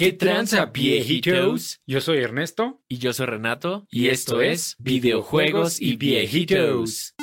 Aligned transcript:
¿Qué 0.00 0.14
tranza, 0.14 0.64
viejitos? 0.64 1.78
Yo 1.86 2.00
soy 2.00 2.20
Ernesto. 2.20 2.80
Y 2.88 2.96
yo 2.96 3.12
soy 3.12 3.26
Renato. 3.26 3.86
Y 3.90 4.08
esto 4.08 4.40
es 4.40 4.74
Videojuegos 4.78 5.78
y 5.78 5.96
Viejitos. 5.96 7.14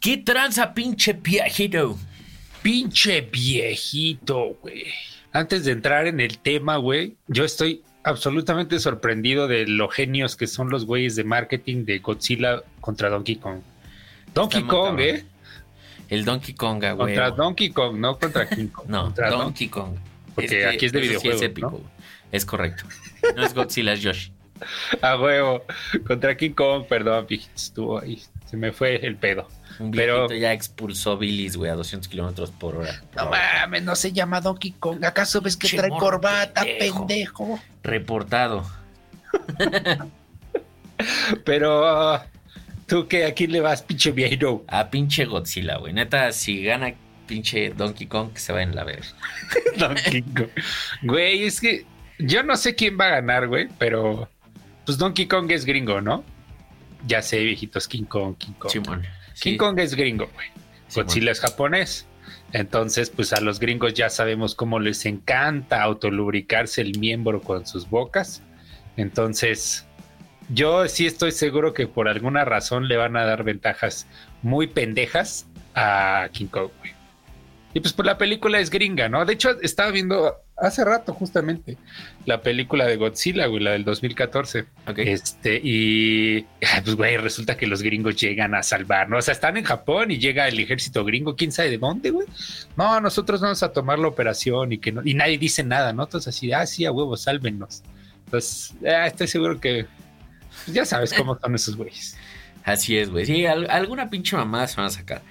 ¿Qué 0.00 0.16
tranza, 0.16 0.72
pinche 0.72 1.12
viejito? 1.12 1.98
Pinche 2.62 3.20
viejito, 3.20 4.56
güey. 4.62 4.84
Antes 5.32 5.66
de 5.66 5.72
entrar 5.72 6.06
en 6.06 6.18
el 6.18 6.38
tema, 6.38 6.78
güey, 6.78 7.18
yo 7.28 7.44
estoy 7.44 7.82
absolutamente 8.04 8.78
sorprendido 8.78 9.48
de 9.48 9.66
lo 9.66 9.90
genios 9.90 10.34
que 10.34 10.46
son 10.46 10.70
los 10.70 10.86
güeyes 10.86 11.14
de 11.14 11.24
marketing 11.24 11.84
de 11.84 11.98
Godzilla 11.98 12.62
contra 12.80 13.10
Donkey 13.10 13.36
Kong. 13.36 13.60
Donkey 14.36 14.62
Kong, 14.64 15.00
¿eh? 15.00 15.24
El 16.10 16.24
Donkey 16.26 16.54
Kong, 16.54 16.78
güey. 16.78 16.96
Contra 16.96 17.30
Donkey 17.30 17.70
Kong, 17.70 17.96
no 17.98 18.18
contra 18.18 18.46
King 18.54 18.68
Kong. 18.68 18.86
no, 18.88 19.10
Donkey 19.10 19.68
Kong. 19.68 19.96
Porque 20.34 20.66
aquí 20.66 20.84
es 20.86 20.92
de 20.92 21.00
videojuegos, 21.00 21.40
es 21.40 21.48
épico, 21.48 21.80
Es 22.30 22.44
correcto. 22.44 22.84
No 23.34 23.42
es 23.42 23.54
Godzilla, 23.54 23.94
es 23.94 24.02
Yoshi. 24.02 24.30
A 25.02 25.16
huevo. 25.18 25.64
Contra 26.06 26.36
King 26.36 26.50
Kong, 26.52 26.84
perdón, 26.86 27.26
estuvo 27.54 27.98
ahí. 27.98 28.22
Se 28.44 28.58
me 28.58 28.72
fue 28.72 28.96
el 29.06 29.16
pedo. 29.16 29.48
Un 29.78 29.90
Pero 29.90 30.30
ya 30.32 30.52
expulsó 30.52 31.16
Billis, 31.18 31.56
güey, 31.56 31.70
a 31.70 31.74
200 31.74 32.08
kilómetros 32.08 32.50
por 32.50 32.76
hora. 32.76 33.02
No 33.14 33.30
mames, 33.30 33.82
no 33.82 33.96
se 33.96 34.12
llama 34.12 34.40
Donkey 34.40 34.72
Kong. 34.72 35.04
¿Acaso 35.04 35.40
ves 35.40 35.56
que 35.56 35.68
trae 35.68 35.90
corbata, 35.90 36.62
pendejo? 36.78 37.58
Reportado. 37.82 38.64
Pero 41.44 42.20
tú 42.86 43.08
que 43.08 43.24
aquí 43.24 43.46
le 43.46 43.60
vas, 43.60 43.82
pinche 43.82 44.12
viejo. 44.12 44.64
A 44.68 44.90
pinche 44.90 45.24
Godzilla, 45.24 45.78
güey. 45.78 45.92
Neta, 45.92 46.32
si 46.32 46.62
gana 46.62 46.94
pinche 47.26 47.70
Donkey 47.70 48.06
Kong, 48.06 48.32
que 48.32 48.40
se 48.40 48.52
va 48.52 48.62
en 48.62 48.74
la 48.74 48.84
ver. 48.84 49.02
Donkey 49.78 50.22
Kong. 50.22 50.48
Güey, 51.02 51.44
es 51.44 51.60
que 51.60 51.84
yo 52.18 52.42
no 52.42 52.56
sé 52.56 52.74
quién 52.74 52.98
va 52.98 53.06
a 53.06 53.10
ganar, 53.10 53.48
güey, 53.48 53.68
pero 53.78 54.28
pues 54.84 54.98
Donkey 54.98 55.26
Kong 55.26 55.50
es 55.50 55.64
gringo, 55.64 56.00
¿no? 56.00 56.24
Ya 57.06 57.22
sé, 57.22 57.44
viejitos, 57.44 57.88
King 57.88 58.04
Kong, 58.04 58.36
King 58.36 58.52
Kong. 58.58 59.02
King 59.40 59.56
Kong 59.58 59.78
es 59.78 59.94
gringo, 59.94 60.30
güey. 60.34 60.48
Godzilla 60.94 61.32
es 61.32 61.40
japonés. 61.40 62.06
Entonces, 62.52 63.10
pues 63.10 63.32
a 63.32 63.40
los 63.40 63.58
gringos 63.58 63.94
ya 63.94 64.08
sabemos 64.08 64.54
cómo 64.54 64.78
les 64.78 65.04
encanta 65.04 65.82
autolubricarse 65.82 66.80
el 66.80 66.98
miembro 66.98 67.40
con 67.42 67.66
sus 67.66 67.88
bocas. 67.90 68.42
Entonces, 68.96 69.85
yo 70.48 70.88
sí 70.88 71.06
estoy 71.06 71.32
seguro 71.32 71.74
que 71.74 71.86
por 71.86 72.08
alguna 72.08 72.44
razón 72.44 72.88
le 72.88 72.96
van 72.96 73.16
a 73.16 73.24
dar 73.24 73.44
ventajas 73.44 74.06
muy 74.42 74.66
pendejas 74.66 75.46
a 75.74 76.28
King 76.32 76.46
Kong, 76.46 76.70
güey. 76.78 76.96
Y 77.74 77.80
pues 77.80 77.92
por 77.92 78.06
la 78.06 78.16
película 78.16 78.58
es 78.58 78.70
gringa, 78.70 79.10
¿no? 79.10 79.26
De 79.26 79.34
hecho, 79.34 79.60
estaba 79.60 79.90
viendo 79.90 80.34
hace 80.56 80.82
rato 80.82 81.12
justamente 81.12 81.76
la 82.24 82.40
película 82.40 82.86
de 82.86 82.96
Godzilla, 82.96 83.44
güey, 83.48 83.62
la 83.62 83.72
del 83.72 83.84
2014. 83.84 84.64
Este, 84.96 85.60
y 85.62 86.40
pues, 86.84 86.96
güey, 86.96 87.18
resulta 87.18 87.54
que 87.58 87.66
los 87.66 87.82
gringos 87.82 88.16
llegan 88.16 88.54
a 88.54 88.62
salvar, 88.62 89.10
¿no? 89.10 89.18
O 89.18 89.22
sea, 89.22 89.32
están 89.32 89.58
en 89.58 89.64
Japón 89.64 90.10
y 90.10 90.18
llega 90.18 90.48
el 90.48 90.58
ejército 90.58 91.04
gringo, 91.04 91.36
quién 91.36 91.52
sabe 91.52 91.68
de 91.68 91.76
dónde, 91.76 92.10
güey. 92.10 92.26
No, 92.78 92.98
nosotros 92.98 93.42
vamos 93.42 93.62
a 93.62 93.70
tomar 93.72 93.98
la 93.98 94.08
operación 94.08 94.72
y 94.72 94.78
que 94.78 94.92
no, 94.92 95.02
y 95.04 95.12
nadie 95.12 95.36
dice 95.36 95.62
nada, 95.62 95.92
¿no? 95.92 96.04
Entonces 96.04 96.34
así, 96.34 96.52
ah, 96.52 96.64
sí, 96.66 96.86
a 96.86 96.92
huevo, 96.92 97.14
sálvenos. 97.18 97.82
Entonces, 98.24 98.74
ah, 98.86 99.06
estoy 99.06 99.28
seguro 99.28 99.60
que 99.60 99.84
pues, 100.64 100.74
ya 100.74 100.84
sabes 100.84 101.12
cómo 101.12 101.38
son 101.38 101.54
esos 101.54 101.76
güeyes. 101.76 102.16
Así 102.64 102.96
es, 102.98 103.10
güey. 103.10 103.26
Sí, 103.26 103.46
alguna 103.46 104.10
pinche 104.10 104.36
mamada 104.36 104.66
se 104.66 104.76
van 104.76 104.86
a 104.86 104.90
sacar. 104.90 105.22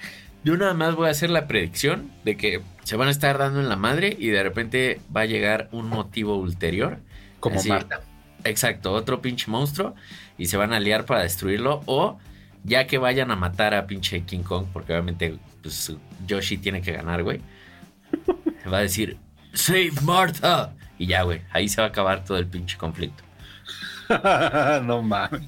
Yo 0.43 0.55
nada 0.57 0.73
más 0.73 0.95
voy 0.95 1.07
a 1.07 1.11
hacer 1.11 1.29
la 1.29 1.47
predicción 1.47 2.11
de 2.23 2.37
que 2.37 2.61
se 2.83 2.95
van 2.95 3.07
a 3.07 3.11
estar 3.11 3.37
dando 3.37 3.59
en 3.59 3.67
la 3.67 3.75
madre 3.75 4.15
y 4.17 4.27
de 4.27 4.43
repente 4.43 5.01
va 5.15 5.21
a 5.21 5.25
llegar 5.25 5.67
un 5.71 5.89
motivo 5.89 6.37
ulterior. 6.37 6.99
Como 7.39 7.61
Marta. 7.63 8.01
Exacto, 8.43 8.93
otro 8.93 9.21
pinche 9.21 9.49
monstruo 9.49 9.95
y 10.37 10.45
se 10.45 10.55
van 10.55 10.71
a 10.71 10.79
liar 10.79 11.05
para 11.05 11.23
destruirlo 11.23 11.81
o 11.87 12.19
ya 12.63 12.87
que 12.87 12.97
vayan 12.97 13.31
a 13.31 13.35
matar 13.35 13.73
a 13.73 13.87
pinche 13.87 14.21
King 14.21 14.43
Kong, 14.43 14.67
porque 14.71 14.93
obviamente 14.93 15.37
pues, 15.61 15.93
Yoshi 16.27 16.57
tiene 16.57 16.81
que 16.81 16.91
ganar, 16.91 17.23
güey. 17.23 17.41
Va 18.71 18.77
a 18.77 18.81
decir, 18.81 19.17
Save 19.53 19.93
Martha. 20.03 20.73
Y 20.97 21.07
ya, 21.07 21.23
güey, 21.23 21.41
ahí 21.51 21.67
se 21.67 21.81
va 21.81 21.87
a 21.87 21.89
acabar 21.89 22.23
todo 22.23 22.37
el 22.37 22.47
pinche 22.47 22.77
conflicto. 22.77 23.24
no 24.83 25.01
mames. 25.01 25.41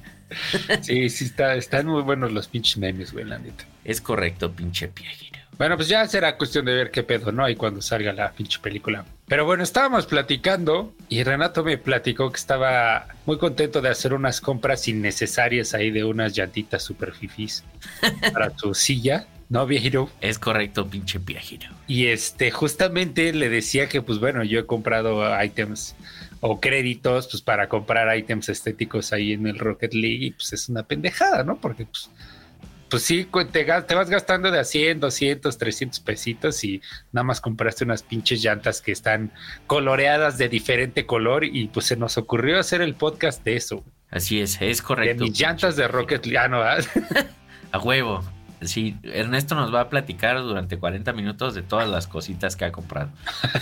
Sí, 0.82 1.08
sí, 1.08 1.24
está, 1.24 1.54
están 1.54 1.86
muy 1.86 2.02
buenos 2.02 2.32
los 2.32 2.48
pinches 2.48 2.76
memes, 2.76 3.12
güey, 3.12 3.24
la 3.24 3.38
neta. 3.38 3.64
Es 3.84 4.00
correcto, 4.00 4.52
pinche 4.52 4.88
piejero. 4.88 5.38
Bueno, 5.56 5.76
pues 5.76 5.88
ya 5.88 6.06
será 6.06 6.36
cuestión 6.36 6.66
de 6.66 6.74
ver 6.74 6.90
qué 6.92 7.02
pedo, 7.02 7.32
¿no? 7.32 7.48
Y 7.48 7.56
cuando 7.56 7.82
salga 7.82 8.12
la 8.12 8.30
pinche 8.30 8.60
película. 8.60 9.04
Pero 9.26 9.44
bueno, 9.44 9.64
estábamos 9.64 10.06
platicando 10.06 10.94
y 11.08 11.24
Renato 11.24 11.64
me 11.64 11.78
platicó 11.78 12.30
que 12.30 12.36
estaba 12.36 13.08
muy 13.26 13.38
contento 13.38 13.80
de 13.80 13.88
hacer 13.88 14.14
unas 14.14 14.40
compras 14.40 14.86
innecesarias 14.86 15.74
ahí 15.74 15.90
de 15.90 16.04
unas 16.04 16.34
llantitas 16.36 16.84
super 16.84 17.12
fifis 17.12 17.64
para 18.32 18.50
tu 18.50 18.72
silla. 18.72 19.26
¿no, 19.48 19.66
viejero? 19.66 20.10
Es 20.20 20.38
correcto, 20.38 20.88
pinche 20.88 21.18
viejero. 21.18 21.68
Y 21.86 22.06
este, 22.06 22.50
justamente 22.50 23.32
le 23.32 23.48
decía 23.48 23.88
que, 23.88 24.02
pues 24.02 24.18
bueno, 24.18 24.44
yo 24.44 24.60
he 24.60 24.66
comprado 24.66 25.42
items 25.42 25.96
o 26.40 26.60
créditos, 26.60 27.28
pues 27.28 27.42
para 27.42 27.68
comprar 27.68 28.16
items 28.16 28.48
estéticos 28.48 29.12
ahí 29.12 29.32
en 29.32 29.46
el 29.46 29.58
Rocket 29.58 29.94
League 29.94 30.26
y 30.26 30.30
pues 30.30 30.52
es 30.52 30.68
una 30.68 30.84
pendejada, 30.84 31.44
¿no? 31.44 31.56
Porque 31.56 31.84
pues 31.86 32.10
pues 32.88 33.02
sí, 33.02 33.28
te, 33.52 33.64
te, 33.64 33.94
vas 33.94 34.10
gastando 34.10 34.50
de 34.50 34.60
a 34.60 34.64
100, 34.64 35.00
200, 35.00 35.58
300 35.58 36.00
pesitos 36.00 36.64
y 36.64 36.80
nada 37.12 37.24
más 37.24 37.40
compraste 37.40 37.84
unas 37.84 38.02
pinches 38.02 38.42
llantas 38.42 38.80
que 38.80 38.92
están 38.92 39.30
coloreadas 39.66 40.38
de 40.38 40.48
diferente 40.48 41.04
color 41.04 41.44
y 41.44 41.68
pues 41.68 41.86
se 41.86 41.96
nos 41.96 42.16
ocurrió 42.16 42.58
hacer 42.58 42.80
el 42.80 42.94
podcast 42.94 43.44
de 43.44 43.56
eso. 43.56 43.84
Así 44.10 44.40
es, 44.40 44.60
es 44.62 44.80
correcto. 44.80 45.24
De 45.24 45.30
mis 45.30 45.38
llantas 45.38 45.76
de 45.76 45.86
Rocket 45.86 46.24
League, 46.24 46.38
ah, 46.38 46.48
¿no? 46.48 46.62
a 47.72 47.78
huevo. 47.78 48.24
Sí, 48.60 48.96
Ernesto 49.04 49.54
nos 49.54 49.72
va 49.72 49.82
a 49.82 49.88
platicar 49.88 50.42
durante 50.42 50.78
40 50.78 51.12
minutos 51.12 51.54
de 51.54 51.62
todas 51.62 51.88
las 51.88 52.06
cositas 52.06 52.56
que 52.56 52.64
ha 52.64 52.72
comprado. 52.72 53.10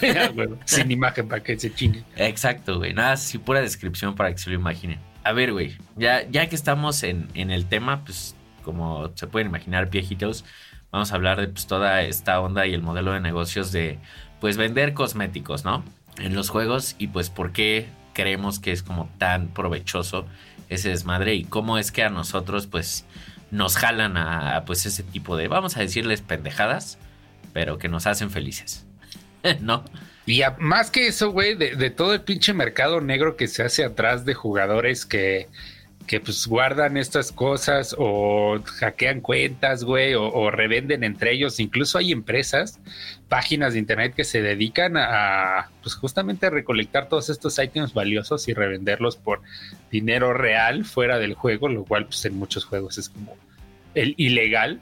sin 0.64 0.90
imagen 0.90 1.28
para 1.28 1.42
que 1.42 1.58
se 1.58 1.72
chingue. 1.74 2.02
Exacto, 2.16 2.78
güey. 2.78 2.94
Nada, 2.94 3.16
sí, 3.16 3.38
pura 3.38 3.60
descripción 3.60 4.14
para 4.14 4.32
que 4.32 4.38
se 4.38 4.50
lo 4.50 4.56
imaginen. 4.56 4.98
A 5.22 5.32
ver, 5.32 5.52
güey, 5.52 5.76
ya, 5.96 6.28
ya 6.30 6.48
que 6.48 6.54
estamos 6.54 7.02
en, 7.02 7.28
en 7.34 7.50
el 7.50 7.66
tema, 7.66 8.04
pues 8.04 8.36
como 8.62 9.10
se 9.14 9.26
pueden 9.26 9.48
imaginar, 9.48 9.90
viejitos, 9.90 10.44
vamos 10.90 11.12
a 11.12 11.14
hablar 11.14 11.40
de 11.40 11.48
pues, 11.48 11.66
toda 11.66 12.02
esta 12.02 12.40
onda 12.40 12.66
y 12.66 12.74
el 12.74 12.82
modelo 12.82 13.12
de 13.12 13.20
negocios 13.20 13.72
de 13.72 13.98
pues 14.40 14.56
vender 14.56 14.94
cosméticos, 14.94 15.64
¿no? 15.64 15.84
En 16.18 16.34
los 16.34 16.48
juegos 16.48 16.96
y 16.98 17.08
pues 17.08 17.30
por 17.30 17.52
qué 17.52 17.86
creemos 18.12 18.58
que 18.58 18.72
es 18.72 18.82
como 18.82 19.10
tan 19.18 19.48
provechoso 19.48 20.26
ese 20.68 20.88
desmadre 20.88 21.34
y 21.34 21.44
cómo 21.44 21.78
es 21.78 21.92
que 21.92 22.02
a 22.02 22.08
nosotros 22.08 22.66
pues 22.66 23.04
nos 23.50 23.76
jalan 23.76 24.16
a, 24.16 24.64
pues 24.66 24.86
ese 24.86 25.02
tipo 25.02 25.36
de, 25.36 25.48
vamos 25.48 25.76
a 25.76 25.80
decirles 25.80 26.20
pendejadas, 26.20 26.98
pero 27.52 27.78
que 27.78 27.88
nos 27.88 28.06
hacen 28.06 28.30
felices, 28.30 28.86
¿no? 29.60 29.84
Y 30.26 30.42
más 30.58 30.90
que 30.90 31.06
eso, 31.06 31.30
güey, 31.30 31.54
de, 31.54 31.76
de, 31.76 31.90
todo 31.90 32.12
el 32.12 32.20
pinche 32.22 32.52
mercado 32.52 33.00
negro 33.00 33.36
que 33.36 33.46
se 33.46 33.62
hace 33.62 33.84
atrás 33.84 34.24
de 34.24 34.34
jugadores 34.34 35.06
que 35.06 35.48
que 36.06 36.20
pues 36.20 36.46
guardan 36.46 36.96
estas 36.96 37.32
cosas 37.32 37.94
o 37.98 38.60
hackean 38.64 39.20
cuentas, 39.20 39.84
güey, 39.84 40.14
o, 40.14 40.50
revenden 40.50 41.04
entre 41.04 41.32
ellos. 41.32 41.60
Incluso 41.60 41.98
hay 41.98 42.12
empresas, 42.12 42.78
páginas 43.28 43.72
de 43.72 43.80
internet 43.80 44.14
que 44.14 44.24
se 44.24 44.40
dedican 44.40 44.96
a, 44.96 45.70
pues 45.82 45.94
justamente 45.94 46.46
a 46.46 46.50
recolectar 46.50 47.08
todos 47.08 47.28
estos 47.28 47.58
ítems 47.58 47.92
valiosos 47.92 48.48
y 48.48 48.54
revenderlos 48.54 49.16
por 49.16 49.42
dinero 49.90 50.32
real 50.32 50.84
fuera 50.84 51.18
del 51.18 51.34
juego, 51.34 51.68
lo 51.68 51.84
cual 51.84 52.06
pues 52.06 52.24
en 52.24 52.36
muchos 52.36 52.64
juegos 52.64 52.98
es 52.98 53.08
como 53.08 53.36
el 53.94 54.14
ilegal. 54.16 54.80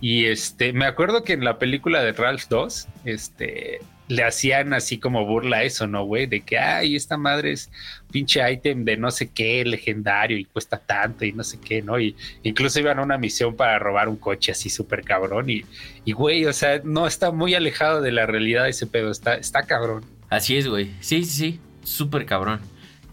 Y 0.00 0.24
este, 0.24 0.72
me 0.72 0.86
acuerdo 0.86 1.22
que 1.22 1.34
en 1.34 1.44
la 1.44 1.58
película 1.58 2.02
de 2.02 2.12
Ralph 2.12 2.46
2, 2.48 2.88
este, 3.04 3.80
le 4.12 4.24
hacían 4.24 4.74
así 4.74 4.98
como 4.98 5.24
burla 5.24 5.58
a 5.58 5.62
eso, 5.62 5.86
¿no, 5.86 6.04
güey? 6.04 6.26
De 6.26 6.42
que, 6.42 6.58
ay, 6.58 6.96
esta 6.96 7.16
madre 7.16 7.52
es 7.52 7.70
pinche 8.10 8.40
ítem 8.52 8.84
de 8.84 8.96
no 8.98 9.10
sé 9.10 9.30
qué, 9.30 9.64
legendario 9.64 10.36
y 10.36 10.44
cuesta 10.44 10.78
tanto 10.78 11.24
y 11.24 11.32
no 11.32 11.42
sé 11.42 11.58
qué, 11.58 11.80
¿no? 11.80 11.98
Y 11.98 12.14
incluso 12.42 12.78
iban 12.78 12.98
a 12.98 13.02
una 13.02 13.16
misión 13.16 13.56
para 13.56 13.78
robar 13.78 14.08
un 14.08 14.16
coche 14.16 14.52
así 14.52 14.68
súper 14.68 15.02
cabrón 15.02 15.48
y, 15.48 15.64
y, 16.04 16.12
güey, 16.12 16.44
o 16.44 16.52
sea, 16.52 16.80
no 16.84 17.06
está 17.06 17.32
muy 17.32 17.54
alejado 17.54 18.02
de 18.02 18.12
la 18.12 18.26
realidad 18.26 18.68
ese 18.68 18.86
pedo, 18.86 19.10
está, 19.10 19.34
está 19.34 19.62
cabrón. 19.62 20.04
Así 20.28 20.56
es, 20.56 20.68
güey. 20.68 20.90
Sí, 21.00 21.24
sí, 21.24 21.30
sí, 21.30 21.60
súper 21.82 22.26
cabrón. 22.26 22.60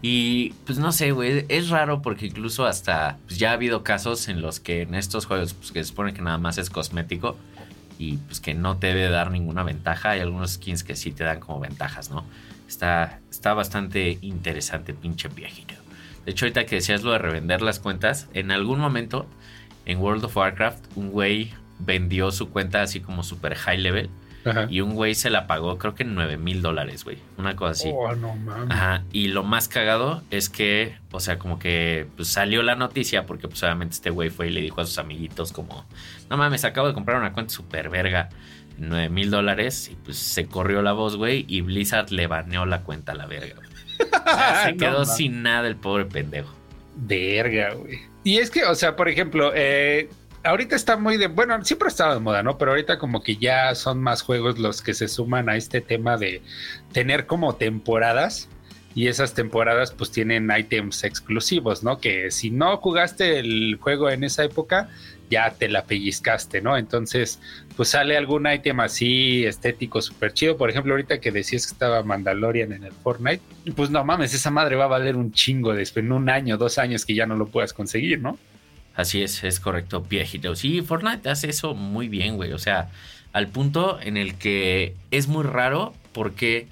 Y 0.02 0.50
pues 0.64 0.78
no 0.78 0.92
sé, 0.92 1.12
güey, 1.12 1.44
es 1.48 1.68
raro 1.68 2.00
porque 2.02 2.26
incluso 2.26 2.66
hasta 2.66 3.18
pues, 3.26 3.38
ya 3.38 3.50
ha 3.50 3.54
habido 3.54 3.82
casos 3.82 4.28
en 4.28 4.40
los 4.40 4.60
que 4.60 4.82
en 4.82 4.94
estos 4.94 5.26
juegos, 5.26 5.54
pues 5.54 5.72
que 5.72 5.82
se 5.82 5.90
supone 5.90 6.14
que 6.14 6.22
nada 6.22 6.38
más 6.38 6.56
es 6.58 6.70
cosmético, 6.70 7.36
y 8.00 8.16
pues 8.16 8.40
que 8.40 8.54
no 8.54 8.78
te 8.78 8.86
debe 8.86 9.10
dar 9.10 9.30
ninguna 9.30 9.62
ventaja. 9.62 10.12
Hay 10.12 10.20
algunos 10.20 10.52
skins 10.52 10.82
que 10.82 10.96
sí 10.96 11.12
te 11.12 11.22
dan 11.22 11.38
como 11.38 11.60
ventajas, 11.60 12.10
¿no? 12.10 12.24
Está, 12.66 13.20
está 13.30 13.52
bastante 13.52 14.16
interesante, 14.22 14.94
pinche 14.94 15.28
viajero. 15.28 15.74
De 16.24 16.30
hecho, 16.30 16.46
ahorita 16.46 16.64
que 16.64 16.76
decías 16.76 17.02
lo 17.02 17.12
de 17.12 17.18
revender 17.18 17.60
las 17.60 17.78
cuentas, 17.78 18.28
en 18.32 18.52
algún 18.52 18.80
momento 18.80 19.26
en 19.84 19.98
World 19.98 20.24
of 20.24 20.34
Warcraft, 20.34 20.82
un 20.96 21.10
güey 21.10 21.52
vendió 21.78 22.30
su 22.32 22.48
cuenta 22.48 22.80
así 22.80 23.00
como 23.00 23.22
super 23.22 23.54
high 23.54 23.76
level. 23.76 24.08
Y 24.68 24.80
un 24.80 24.94
güey 24.94 25.14
se 25.14 25.30
la 25.30 25.46
pagó, 25.46 25.78
creo 25.78 25.94
que 25.94 26.02
en 26.02 26.14
9 26.14 26.36
mil 26.36 26.62
dólares, 26.62 27.04
güey. 27.04 27.18
Una 27.36 27.56
cosa 27.56 27.72
así. 27.72 27.90
Oh, 27.92 28.14
no 28.14 28.34
mames. 28.36 28.70
Ajá. 28.70 29.04
Y 29.12 29.28
lo 29.28 29.42
más 29.44 29.68
cagado 29.68 30.22
es 30.30 30.48
que, 30.48 30.96
o 31.12 31.20
sea, 31.20 31.38
como 31.38 31.58
que 31.58 32.06
pues, 32.16 32.28
salió 32.28 32.62
la 32.62 32.74
noticia, 32.74 33.26
porque 33.26 33.48
pues 33.48 33.62
obviamente 33.62 33.94
este 33.94 34.10
güey 34.10 34.30
fue 34.30 34.48
y 34.48 34.50
le 34.50 34.60
dijo 34.60 34.80
a 34.80 34.86
sus 34.86 34.98
amiguitos, 34.98 35.52
como, 35.52 35.84
no 36.28 36.36
mames, 36.36 36.64
acabo 36.64 36.88
de 36.88 36.94
comprar 36.94 37.18
una 37.18 37.32
cuenta 37.32 37.52
super 37.52 37.88
verga. 37.90 38.28
9 38.78 39.10
mil 39.10 39.30
dólares 39.30 39.90
y 39.92 39.94
pues 39.96 40.16
se 40.16 40.46
corrió 40.46 40.80
la 40.80 40.92
voz, 40.92 41.16
güey, 41.16 41.44
y 41.48 41.60
Blizzard 41.60 42.10
le 42.10 42.26
baneó 42.26 42.64
la 42.64 42.80
cuenta 42.80 43.12
a 43.12 43.14
la 43.14 43.26
verga. 43.26 43.56
se 44.64 44.76
quedó 44.76 45.04
sin 45.04 45.42
nada 45.42 45.68
el 45.68 45.76
pobre 45.76 46.06
pendejo. 46.06 46.54
Verga, 46.96 47.74
güey. 47.74 48.00
Y 48.24 48.38
es 48.38 48.50
que, 48.50 48.64
o 48.64 48.74
sea, 48.74 48.96
por 48.96 49.08
ejemplo, 49.08 49.52
eh, 49.54 50.08
ahorita 50.44 50.76
está 50.76 50.96
muy 50.96 51.16
de, 51.16 51.28
bueno, 51.28 51.62
siempre 51.64 51.86
ha 51.86 51.90
estado 51.90 52.14
de 52.14 52.20
moda, 52.20 52.42
¿no? 52.42 52.58
Pero 52.58 52.72
ahorita 52.72 52.98
como 52.98 53.22
que 53.22 53.36
ya 53.36 53.74
son 53.74 54.02
más 54.02 54.22
juegos 54.22 54.58
los 54.58 54.82
que 54.82 54.94
se 54.94 55.08
suman 55.08 55.48
a 55.48 55.56
este 55.56 55.80
tema 55.80 56.16
de 56.16 56.42
tener 56.92 57.26
como 57.26 57.54
temporadas 57.56 58.48
y 58.94 59.06
esas 59.06 59.34
temporadas 59.34 59.92
pues 59.92 60.10
tienen 60.10 60.50
ítems 60.56 61.04
exclusivos, 61.04 61.82
¿no? 61.82 62.00
Que 62.00 62.30
si 62.30 62.50
no 62.50 62.76
jugaste 62.78 63.38
el 63.38 63.78
juego 63.80 64.10
en 64.10 64.24
esa 64.24 64.44
época, 64.44 64.88
ya 65.30 65.50
te 65.52 65.68
la 65.68 65.84
pellizcaste, 65.84 66.60
¿no? 66.60 66.76
Entonces, 66.76 67.38
pues 67.76 67.90
sale 67.90 68.16
algún 68.16 68.50
ítem 68.50 68.80
así 68.80 69.44
estético 69.44 70.02
súper 70.02 70.32
chido. 70.32 70.56
Por 70.56 70.70
ejemplo, 70.70 70.92
ahorita 70.92 71.20
que 71.20 71.30
decías 71.30 71.66
que 71.66 71.72
estaba 71.72 72.02
Mandalorian 72.02 72.72
en 72.72 72.82
el 72.82 72.92
Fortnite, 72.92 73.42
pues 73.76 73.90
no 73.90 74.04
mames, 74.04 74.34
esa 74.34 74.50
madre 74.50 74.74
va 74.74 74.84
a 74.84 74.88
valer 74.88 75.16
un 75.16 75.30
chingo 75.30 75.72
después, 75.72 76.04
en 76.04 76.10
un 76.10 76.28
año, 76.28 76.56
dos 76.56 76.78
años 76.78 77.06
que 77.06 77.14
ya 77.14 77.26
no 77.26 77.36
lo 77.36 77.46
puedas 77.46 77.72
conseguir, 77.72 78.20
¿no? 78.20 78.38
Así 78.94 79.22
es, 79.22 79.42
es 79.44 79.60
correcto, 79.60 80.02
viejito. 80.02 80.54
Sí, 80.56 80.82
Fortnite 80.82 81.28
hace 81.28 81.48
eso 81.48 81.74
muy 81.74 82.08
bien, 82.08 82.36
güey. 82.36 82.52
O 82.52 82.58
sea, 82.58 82.90
al 83.32 83.48
punto 83.48 84.00
en 84.00 84.16
el 84.16 84.36
que 84.36 84.94
es 85.10 85.28
muy 85.28 85.44
raro 85.44 85.94
porque 86.12 86.66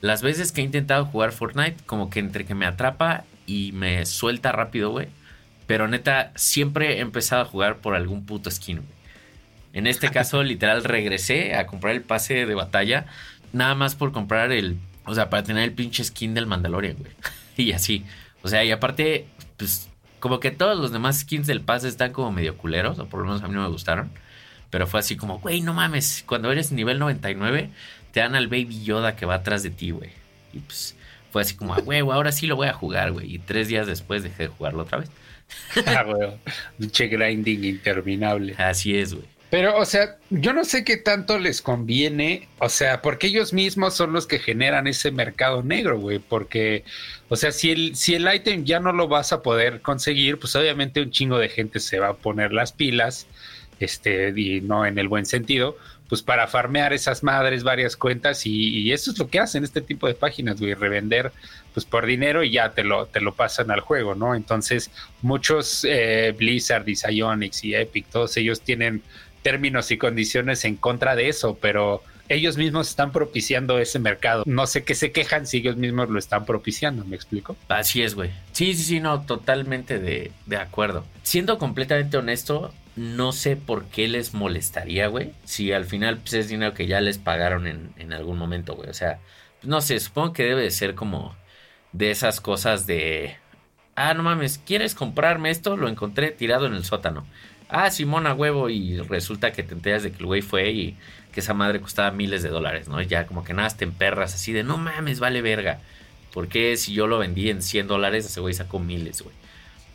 las 0.00 0.22
veces 0.22 0.52
que 0.52 0.60
he 0.60 0.64
intentado 0.64 1.06
jugar 1.06 1.32
Fortnite, 1.32 1.76
como 1.86 2.10
que 2.10 2.20
entre 2.20 2.44
que 2.44 2.54
me 2.54 2.66
atrapa 2.66 3.24
y 3.46 3.72
me 3.72 4.04
suelta 4.06 4.52
rápido, 4.52 4.90
güey 4.90 5.08
pero 5.72 5.88
neta, 5.88 6.32
siempre 6.36 6.98
he 6.98 7.00
empezado 7.00 7.40
a 7.40 7.44
jugar 7.46 7.78
por 7.78 7.94
algún 7.94 8.26
puto 8.26 8.50
skin, 8.50 8.76
güey. 8.76 8.88
En 9.72 9.86
este 9.86 10.10
caso, 10.12 10.42
literal, 10.42 10.84
regresé 10.84 11.54
a 11.54 11.66
comprar 11.66 11.94
el 11.94 12.02
pase 12.02 12.46
de 12.46 12.54
batalla. 12.54 13.06
Nada 13.54 13.74
más 13.74 13.94
por 13.94 14.12
comprar 14.12 14.52
el. 14.52 14.76
O 15.04 15.14
sea, 15.14 15.30
para 15.30 15.42
tener 15.42 15.64
el 15.64 15.72
pinche 15.72 16.04
skin 16.04 16.34
del 16.34 16.46
Mandalorian, 16.46 16.96
güey. 16.98 17.12
y 17.56 17.72
así. 17.72 18.04
O 18.42 18.48
sea, 18.48 18.64
y 18.64 18.70
aparte, 18.70 19.26
pues, 19.56 19.88
como 20.22 20.38
que 20.38 20.52
todos 20.52 20.78
los 20.78 20.92
demás 20.92 21.18
skins 21.18 21.48
del 21.48 21.62
pase 21.62 21.88
están 21.88 22.12
como 22.12 22.30
medio 22.30 22.56
culeros, 22.56 22.96
o 23.00 23.06
por 23.06 23.18
lo 23.18 23.26
menos 23.26 23.42
a 23.42 23.48
mí 23.48 23.54
no 23.54 23.62
me 23.62 23.68
gustaron. 23.68 24.12
Pero 24.70 24.86
fue 24.86 25.00
así 25.00 25.16
como, 25.16 25.40
güey, 25.40 25.62
no 25.62 25.74
mames, 25.74 26.22
cuando 26.28 26.52
eres 26.52 26.70
nivel 26.70 27.00
99, 27.00 27.70
te 28.12 28.20
dan 28.20 28.36
al 28.36 28.46
Baby 28.46 28.84
Yoda 28.84 29.16
que 29.16 29.26
va 29.26 29.34
atrás 29.34 29.64
de 29.64 29.70
ti, 29.70 29.90
güey. 29.90 30.10
Y 30.52 30.60
pues 30.60 30.94
fue 31.32 31.42
así 31.42 31.56
como, 31.56 31.74
güey, 31.74 31.98
ahora 31.98 32.30
sí 32.30 32.46
lo 32.46 32.54
voy 32.54 32.68
a 32.68 32.72
jugar, 32.72 33.10
güey. 33.10 33.34
Y 33.34 33.40
tres 33.40 33.66
días 33.66 33.88
después 33.88 34.22
dejé 34.22 34.44
de 34.44 34.48
jugarlo 34.50 34.84
otra 34.84 34.98
vez. 34.98 35.10
ah, 35.86 36.04
Che 36.92 37.08
grinding 37.08 37.64
interminable. 37.64 38.54
Así 38.58 38.96
es, 38.96 39.14
güey. 39.14 39.26
Pero, 39.52 39.76
o 39.76 39.84
sea, 39.84 40.16
yo 40.30 40.54
no 40.54 40.64
sé 40.64 40.82
qué 40.82 40.96
tanto 40.96 41.38
les 41.38 41.60
conviene, 41.60 42.48
o 42.58 42.70
sea, 42.70 43.02
porque 43.02 43.26
ellos 43.26 43.52
mismos 43.52 43.92
son 43.92 44.14
los 44.14 44.26
que 44.26 44.38
generan 44.38 44.86
ese 44.86 45.10
mercado 45.10 45.62
negro, 45.62 46.00
güey, 46.00 46.20
porque, 46.20 46.84
o 47.28 47.36
sea, 47.36 47.52
si 47.52 47.70
el, 47.70 47.94
si 47.94 48.14
el 48.14 48.26
ítem 48.34 48.64
ya 48.64 48.80
no 48.80 48.94
lo 48.94 49.08
vas 49.08 49.30
a 49.34 49.42
poder 49.42 49.82
conseguir, 49.82 50.38
pues 50.38 50.56
obviamente 50.56 51.02
un 51.02 51.10
chingo 51.10 51.36
de 51.36 51.50
gente 51.50 51.80
se 51.80 51.98
va 51.98 52.08
a 52.08 52.14
poner 52.14 52.54
las 52.54 52.72
pilas, 52.72 53.26
este, 53.78 54.32
y 54.34 54.62
no 54.62 54.86
en 54.86 54.98
el 54.98 55.08
buen 55.08 55.26
sentido, 55.26 55.76
pues 56.08 56.22
para 56.22 56.46
farmear 56.46 56.94
esas 56.94 57.22
madres 57.22 57.62
varias 57.62 57.94
cuentas 57.94 58.46
y, 58.46 58.68
y 58.78 58.92
eso 58.92 59.10
es 59.10 59.18
lo 59.18 59.28
que 59.28 59.38
hacen 59.38 59.64
este 59.64 59.82
tipo 59.82 60.06
de 60.06 60.14
páginas, 60.14 60.60
güey, 60.60 60.72
revender 60.72 61.30
pues 61.74 61.84
por 61.84 62.06
dinero 62.06 62.42
y 62.42 62.52
ya 62.52 62.72
te 62.72 62.84
lo, 62.84 63.04
te 63.04 63.20
lo 63.20 63.34
pasan 63.34 63.70
al 63.70 63.80
juego, 63.80 64.14
¿no? 64.14 64.34
Entonces, 64.34 64.90
muchos 65.20 65.84
eh, 65.86 66.34
Blizzard 66.38 66.88
y 66.88 66.96
Psyonix 66.96 67.64
y 67.64 67.74
Epic, 67.74 68.06
todos 68.06 68.34
ellos 68.38 68.62
tienen 68.62 69.02
términos 69.42 69.90
y 69.90 69.98
condiciones 69.98 70.64
en 70.64 70.76
contra 70.76 71.16
de 71.16 71.28
eso, 71.28 71.58
pero 71.60 72.02
ellos 72.28 72.56
mismos 72.56 72.88
están 72.88 73.12
propiciando 73.12 73.78
ese 73.78 73.98
mercado. 73.98 74.44
No 74.46 74.66
sé 74.66 74.84
qué 74.84 74.94
se 74.94 75.12
quejan 75.12 75.46
si 75.46 75.58
ellos 75.58 75.76
mismos 75.76 76.08
lo 76.08 76.18
están 76.18 76.44
propiciando, 76.46 77.04
¿me 77.04 77.16
explico? 77.16 77.56
Así 77.68 78.02
es, 78.02 78.14
güey. 78.14 78.30
Sí, 78.52 78.74
sí, 78.74 78.82
sí, 78.84 79.00
no, 79.00 79.22
totalmente 79.22 79.98
de, 79.98 80.32
de 80.46 80.56
acuerdo. 80.56 81.04
Siendo 81.22 81.58
completamente 81.58 82.16
honesto, 82.16 82.72
no 82.96 83.32
sé 83.32 83.56
por 83.56 83.84
qué 83.86 84.08
les 84.08 84.34
molestaría, 84.34 85.08
güey. 85.08 85.32
Si 85.44 85.72
al 85.72 85.84
final 85.84 86.18
pues, 86.18 86.34
es 86.34 86.48
dinero 86.48 86.74
que 86.74 86.86
ya 86.86 87.00
les 87.00 87.18
pagaron 87.18 87.66
en, 87.66 87.90
en 87.98 88.12
algún 88.12 88.38
momento, 88.38 88.74
güey. 88.74 88.88
O 88.88 88.94
sea, 88.94 89.18
no 89.62 89.80
sé, 89.80 89.98
supongo 90.00 90.32
que 90.32 90.44
debe 90.44 90.62
de 90.62 90.70
ser 90.70 90.94
como 90.94 91.34
de 91.92 92.10
esas 92.10 92.40
cosas 92.40 92.86
de, 92.86 93.36
ah, 93.94 94.14
no 94.14 94.22
mames, 94.22 94.58
¿quieres 94.58 94.94
comprarme 94.94 95.50
esto? 95.50 95.76
Lo 95.76 95.88
encontré 95.88 96.30
tirado 96.30 96.66
en 96.66 96.74
el 96.74 96.84
sótano. 96.84 97.26
Ah, 97.74 97.90
Simona 97.90 98.34
huevo 98.34 98.68
y 98.68 98.98
resulta 98.98 99.52
que 99.52 99.62
te 99.62 99.72
enteras 99.72 100.02
de 100.02 100.12
que 100.12 100.18
el 100.18 100.26
güey 100.26 100.42
fue 100.42 100.70
y 100.70 100.96
que 101.32 101.40
esa 101.40 101.54
madre 101.54 101.80
costaba 101.80 102.10
miles 102.10 102.42
de 102.42 102.50
dólares, 102.50 102.86
¿no? 102.86 103.00
Ya 103.00 103.26
como 103.26 103.44
que 103.44 103.54
nada, 103.54 103.70
te 103.70 103.84
emperras 103.84 104.34
así 104.34 104.52
de, 104.52 104.62
no 104.62 104.76
mames, 104.76 105.20
vale 105.20 105.40
verga. 105.40 105.80
porque 106.32 106.76
si 106.76 106.92
yo 106.92 107.06
lo 107.06 107.18
vendí 107.18 107.48
en 107.50 107.62
100 107.62 107.88
dólares, 107.88 108.26
ese 108.26 108.40
güey 108.40 108.54
sacó 108.54 108.78
miles, 108.78 109.22
güey? 109.22 109.34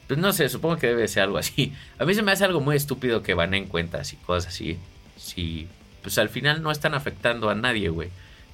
Pues 0.08 0.20
no 0.20 0.34
sé, 0.34 0.50
supongo 0.50 0.78
que 0.78 0.88
debe 0.88 1.08
ser 1.08 1.24
algo 1.24 1.38
así. 1.38 1.74
A 2.00 2.06
mí 2.06 2.14
se 2.16 2.24
me 2.24 2.32
hace 2.32 2.46
algo 2.46 2.62
muy 2.62 2.76
estúpido 2.76 3.22
que 3.24 3.34
van 3.36 3.54
en 3.54 3.68
cuentas 3.68 4.14
y 4.14 4.16
cosas 4.18 4.54
así. 4.54 4.80
Si, 5.18 5.68
pues 6.02 6.18
al 6.18 6.30
final 6.30 6.62
no 6.64 6.72
están 6.72 6.94
afectando 6.96 7.50
a 7.50 7.56
nadie, 7.56 7.90
güey. 7.90 8.10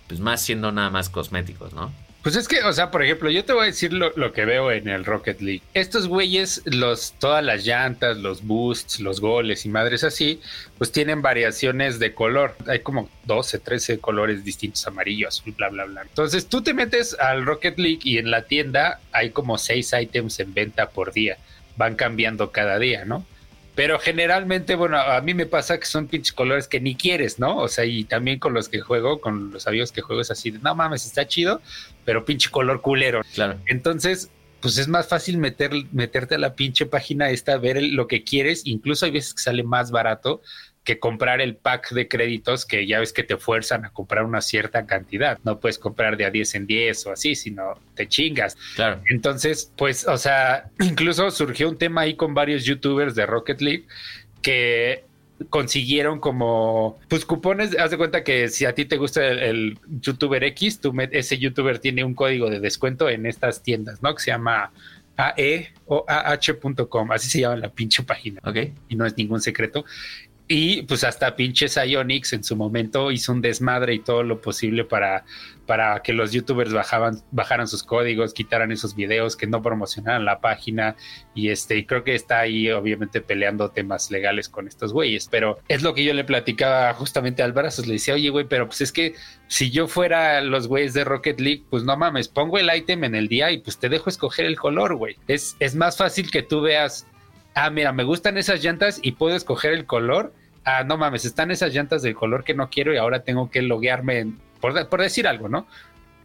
Pues 0.07 0.19
más 0.19 0.41
siendo 0.41 0.71
nada 0.71 0.89
más 0.89 1.09
cosméticos, 1.09 1.73
¿no? 1.73 1.93
Pues 2.23 2.37
es 2.37 2.47
que, 2.47 2.63
o 2.63 2.71
sea, 2.71 2.89
por 2.89 3.03
ejemplo, 3.03 3.29
yo 3.29 3.43
te 3.43 3.51
voy 3.51 3.63
a 3.63 3.65
decir 3.65 3.91
lo, 3.91 4.31
que 4.31 4.45
veo 4.45 4.71
en 4.71 4.87
el 4.87 5.03
Rocket 5.03 5.41
League. 5.41 5.61
Estos 5.73 6.07
güeyes, 6.07 6.61
los, 6.63 7.15
todas 7.19 7.43
las 7.43 7.65
llantas, 7.65 8.15
los 8.15 8.43
boosts, 8.43 9.01
los 9.01 9.19
goles 9.19 9.65
y 9.65 9.69
madres 9.69 10.05
así, 10.05 10.39
pues 10.77 10.93
tienen 10.93 11.21
variaciones 11.21 11.99
de 11.99 12.13
color. 12.13 12.55
Hay 12.65 12.79
como 12.79 13.09
12, 13.25 13.59
13 13.59 13.99
colores 13.99 14.45
distintos, 14.45 14.87
amarillo, 14.87 15.27
azul, 15.27 15.53
bla, 15.57 15.67
bla, 15.67 15.83
bla. 15.83 16.03
Entonces 16.03 16.47
tú 16.47 16.63
te 16.63 16.73
metes 16.73 17.13
al 17.19 17.45
Rocket 17.45 17.77
League 17.77 17.99
y 18.05 18.17
en 18.17 18.31
la 18.31 18.43
tienda 18.43 19.01
hay 19.11 19.31
como 19.31 19.57
6 19.57 19.93
ítems 20.03 20.39
en 20.39 20.53
venta 20.53 20.91
por 20.91 21.11
día. 21.11 21.37
Van 21.75 21.95
cambiando 21.95 22.51
cada 22.51 22.79
día, 22.79 23.03
¿no? 23.03 23.25
Pero 23.75 23.97
generalmente, 23.97 24.75
bueno, 24.75 24.97
a 24.97 25.19
mí 25.21 25.33
me 25.33 25.47
pasa 25.47 25.79
que 25.79 25.85
son 25.85 26.07
pinches 26.07 26.33
colores 26.33 26.67
que 26.67 26.79
ni 26.79 26.95
quieres, 26.95 27.39
¿no? 27.39 27.57
O 27.57 27.67
sea, 27.67 27.85
y 27.85 28.03
también 28.03 28.37
con 28.37 28.53
los 28.53 28.69
que 28.69 28.81
juego, 28.81 29.19
con 29.19 29.51
los 29.51 29.65
amigos 29.65 29.91
que 29.91 30.01
juego 30.01 30.21
es 30.21 30.29
así, 30.29 30.51
de, 30.51 30.59
no 30.59 30.75
mames, 30.75 31.05
está 31.05 31.27
chido, 31.27 31.59
pero 32.05 32.23
pinche 32.23 32.51
color 32.51 32.81
culero. 32.81 33.21
Claro. 33.33 33.59
Entonces, 33.65 34.29
pues 34.61 34.77
es 34.77 34.87
más 34.87 35.07
fácil 35.07 35.39
meter, 35.39 35.71
meterte 35.91 36.35
a 36.35 36.37
la 36.37 36.55
pinche 36.55 36.85
página 36.85 37.29
esta, 37.31 37.57
ver 37.57 37.81
lo 37.81 38.07
que 38.07 38.23
quieres, 38.23 38.61
incluso 38.65 39.05
hay 39.05 39.11
veces 39.11 39.33
que 39.33 39.41
sale 39.41 39.63
más 39.63 39.91
barato 39.91 40.41
que 40.83 40.99
comprar 40.99 41.39
el 41.41 41.55
pack 41.55 41.91
de 41.91 42.07
créditos 42.07 42.65
que 42.65 42.85
ya 42.85 42.99
ves 42.99 43.13
que 43.13 43.23
te 43.23 43.37
fuerzan 43.37 43.85
a 43.85 43.89
comprar 43.91 44.25
una 44.25 44.41
cierta 44.41 44.85
cantidad. 44.85 45.39
No 45.43 45.59
puedes 45.59 45.79
comprar 45.79 46.17
de 46.17 46.25
a 46.25 46.31
10 46.31 46.55
en 46.55 46.67
10 46.67 47.07
o 47.07 47.11
así, 47.11 47.35
sino 47.35 47.79
te 47.95 48.07
chingas. 48.07 48.57
Claro. 48.75 49.01
Entonces, 49.09 49.71
pues, 49.77 50.07
o 50.07 50.17
sea, 50.17 50.69
incluso 50.79 51.31
surgió 51.31 51.69
un 51.69 51.77
tema 51.77 52.01
ahí 52.01 52.15
con 52.15 52.33
varios 52.33 52.65
youtubers 52.65 53.15
de 53.15 53.25
Rocket 53.25 53.61
League 53.61 53.85
que 54.41 55.05
consiguieron 55.49 56.19
como 56.19 56.99
pues 57.09 57.25
cupones, 57.25 57.77
haz 57.77 57.91
de 57.91 57.97
cuenta 57.97 58.23
que 58.23 58.49
si 58.49 58.65
a 58.65 58.75
ti 58.75 58.85
te 58.85 58.97
gusta 58.97 59.25
el, 59.25 59.77
youtuber 60.01 60.43
X, 60.43 60.79
tú 60.79 60.93
ese 61.11 61.37
youtuber 61.37 61.79
tiene 61.79 62.03
un 62.03 62.13
código 62.13 62.49
de 62.49 62.59
descuento 62.59 63.09
en 63.09 63.25
estas 63.25 63.63
tiendas, 63.63 64.01
¿no? 64.01 64.13
Que 64.15 64.21
se 64.21 64.31
llama 64.31 64.71
AE 65.17 65.73
o 65.85 66.05
AH.com, 66.07 67.11
así 67.11 67.29
se 67.29 67.41
llama 67.41 67.57
la 67.57 67.69
pinche 67.69 68.03
página. 68.03 68.41
Ok. 68.43 68.57
Y 68.89 68.95
no 68.95 69.05
es 69.05 69.17
ningún 69.17 69.41
secreto. 69.41 69.85
Y 70.55 70.83
pues 70.83 71.03
hasta 71.03 71.35
pinches 71.35 71.79
Ionix 71.83 72.31
en 72.31 72.43
su 72.43 72.55
momento 72.55 73.09
hizo 73.11 73.31
un 73.31 73.41
desmadre 73.41 73.95
y 73.95 73.99
todo 73.99 74.21
lo 74.21 74.39
posible 74.39 74.83
para, 74.83 75.25
para 75.65 76.03
que 76.03 76.13
los 76.13 76.31
youtubers 76.31 76.71
bajaban, 76.71 77.23
bajaran 77.31 77.67
sus 77.67 77.81
códigos, 77.81 78.35
quitaran 78.35 78.71
esos 78.71 78.95
videos, 78.95 79.35
que 79.35 79.47
no 79.47 79.63
promocionaran 79.63 80.25
la 80.25 80.41
página. 80.41 80.95
Y 81.33 81.49
este, 81.49 81.77
y 81.77 81.87
creo 81.87 82.03
que 82.03 82.13
está 82.13 82.41
ahí 82.41 82.69
obviamente 82.69 83.19
peleando 83.19 83.69
temas 83.69 84.11
legales 84.11 84.47
con 84.47 84.67
estos 84.67 84.93
güeyes. 84.93 85.27
Pero 85.31 85.57
es 85.69 85.81
lo 85.81 85.95
que 85.95 86.03
yo 86.03 86.13
le 86.13 86.23
platicaba 86.23 86.93
justamente 86.93 87.41
al 87.41 87.53
Brazos. 87.53 87.87
Le 87.87 87.93
decía, 87.93 88.13
oye, 88.13 88.29
güey, 88.29 88.45
pero 88.45 88.67
pues 88.67 88.81
es 88.81 88.91
que 88.91 89.15
si 89.47 89.71
yo 89.71 89.87
fuera 89.87 90.39
los 90.41 90.67
güeyes 90.67 90.93
de 90.93 91.03
Rocket 91.03 91.39
League, 91.39 91.63
pues 91.71 91.81
no 91.83 91.97
mames, 91.97 92.27
pongo 92.27 92.59
el 92.59 92.69
ítem 92.71 93.05
en 93.05 93.15
el 93.15 93.27
día 93.27 93.49
y 93.49 93.57
pues 93.57 93.79
te 93.79 93.89
dejo 93.89 94.07
escoger 94.07 94.45
el 94.45 94.59
color, 94.59 94.97
güey. 94.97 95.17
Es, 95.27 95.55
es 95.59 95.73
más 95.73 95.97
fácil 95.97 96.29
que 96.29 96.43
tú 96.43 96.61
veas 96.61 97.07
ah, 97.55 97.69
mira, 97.69 97.91
me 97.91 98.03
gustan 98.03 98.37
esas 98.37 98.63
llantas 98.63 98.99
y 99.01 99.13
puedo 99.13 99.35
escoger 99.35 99.73
el 99.73 99.85
color. 99.85 100.33
Ah, 100.65 100.83
no 100.83 100.97
mames, 100.97 101.25
están 101.25 101.51
esas 101.51 101.73
llantas 101.73 102.01
del 102.01 102.15
color 102.15 102.43
que 102.43 102.53
no 102.53 102.69
quiero 102.69 102.93
y 102.93 102.97
ahora 102.97 103.23
tengo 103.23 103.49
que 103.49 103.61
loguearme, 103.61 104.33
por, 104.61 104.87
por 104.87 105.01
decir 105.01 105.27
algo, 105.27 105.49
¿no? 105.49 105.67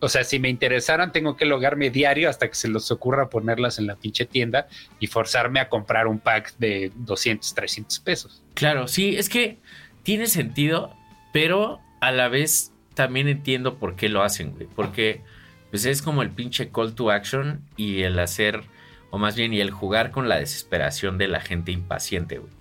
o 0.00 0.08
sea, 0.08 0.24
si 0.24 0.38
me 0.38 0.48
interesaran, 0.48 1.12
tengo 1.12 1.36
que 1.36 1.44
logarme 1.44 1.90
diario 1.90 2.28
hasta 2.30 2.48
que 2.48 2.54
se 2.54 2.68
les 2.68 2.90
ocurra 2.90 3.28
ponerlas 3.28 3.78
en 3.78 3.86
la 3.86 3.96
pinche 3.96 4.26
tienda 4.26 4.68
y 5.00 5.06
forzarme 5.06 5.60
a 5.60 5.68
comprar 5.68 6.06
un 6.06 6.18
pack 6.18 6.56
de 6.58 6.92
200, 6.94 7.54
300 7.54 7.98
pesos. 8.00 8.42
Claro, 8.54 8.88
sí, 8.88 9.16
es 9.16 9.28
que 9.28 9.58
tiene 10.02 10.26
sentido, 10.26 10.94
pero 11.32 11.80
a 12.00 12.12
la 12.12 12.28
vez 12.28 12.72
también 12.94 13.28
entiendo 13.28 13.78
por 13.78 13.96
qué 13.96 14.08
lo 14.08 14.22
hacen, 14.22 14.52
güey. 14.52 14.68
Porque 14.74 15.22
pues 15.70 15.84
es 15.84 16.00
como 16.00 16.22
el 16.22 16.30
pinche 16.30 16.70
call 16.70 16.94
to 16.94 17.10
action 17.10 17.62
y 17.76 18.02
el 18.02 18.18
hacer, 18.18 18.62
o 19.10 19.18
más 19.18 19.36
bien, 19.36 19.52
y 19.52 19.60
el 19.60 19.70
jugar 19.70 20.10
con 20.10 20.28
la 20.28 20.38
desesperación 20.38 21.18
de 21.18 21.28
la 21.28 21.40
gente 21.40 21.72
impaciente, 21.72 22.38
güey. 22.38 22.57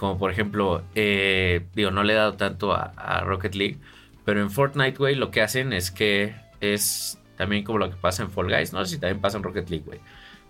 Como 0.00 0.16
por 0.16 0.30
ejemplo, 0.30 0.82
eh, 0.94 1.66
digo, 1.74 1.90
no 1.90 2.02
le 2.04 2.14
he 2.14 2.16
dado 2.16 2.32
tanto 2.32 2.72
a, 2.72 2.94
a 2.96 3.20
Rocket 3.20 3.54
League, 3.54 3.76
pero 4.24 4.40
en 4.40 4.50
Fortnite, 4.50 4.96
güey, 4.96 5.14
lo 5.14 5.30
que 5.30 5.42
hacen 5.42 5.74
es 5.74 5.90
que 5.90 6.34
es 6.62 7.18
también 7.36 7.64
como 7.64 7.76
lo 7.78 7.90
que 7.90 7.96
pasa 7.96 8.22
en 8.22 8.30
Fall 8.30 8.48
Guys. 8.48 8.72
No 8.72 8.82
sé 8.82 8.94
si 8.94 8.98
también 8.98 9.20
pasa 9.20 9.36
en 9.36 9.42
Rocket 9.42 9.68
League, 9.68 9.84
güey. 9.84 10.00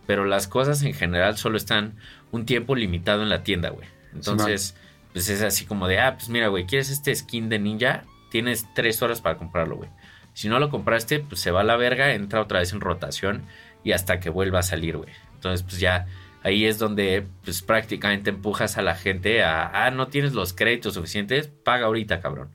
Pero 0.06 0.24
las 0.24 0.46
cosas 0.46 0.84
en 0.84 0.94
general 0.94 1.36
solo 1.36 1.56
están 1.56 1.96
un 2.30 2.46
tiempo 2.46 2.76
limitado 2.76 3.24
en 3.24 3.28
la 3.28 3.42
tienda, 3.42 3.70
güey. 3.70 3.88
Entonces, 4.14 4.76
pues 5.12 5.28
es 5.28 5.42
así 5.42 5.66
como 5.66 5.88
de, 5.88 5.98
ah, 5.98 6.14
pues 6.14 6.28
mira, 6.28 6.46
güey, 6.46 6.64
¿quieres 6.64 6.88
este 6.88 7.12
skin 7.12 7.48
de 7.48 7.58
ninja? 7.58 8.04
Tienes 8.30 8.72
tres 8.72 9.02
horas 9.02 9.20
para 9.20 9.36
comprarlo, 9.36 9.78
güey. 9.78 9.90
Si 10.32 10.48
no 10.48 10.60
lo 10.60 10.70
compraste, 10.70 11.18
pues 11.18 11.40
se 11.40 11.50
va 11.50 11.62
a 11.62 11.64
la 11.64 11.76
verga, 11.76 12.14
entra 12.14 12.40
otra 12.40 12.60
vez 12.60 12.72
en 12.72 12.80
rotación 12.80 13.42
y 13.82 13.90
hasta 13.90 14.20
que 14.20 14.30
vuelva 14.30 14.60
a 14.60 14.62
salir, 14.62 14.96
güey. 14.96 15.10
Entonces, 15.34 15.64
pues 15.64 15.80
ya 15.80 16.06
ahí 16.42 16.66
es 16.66 16.78
donde 16.78 17.26
pues 17.44 17.62
prácticamente 17.62 18.30
empujas 18.30 18.78
a 18.78 18.82
la 18.82 18.94
gente 18.94 19.42
a, 19.42 19.86
ah, 19.86 19.90
no 19.90 20.08
tienes 20.08 20.32
los 20.32 20.52
créditos 20.52 20.94
suficientes, 20.94 21.48
paga 21.48 21.86
ahorita, 21.86 22.20
cabrón. 22.20 22.50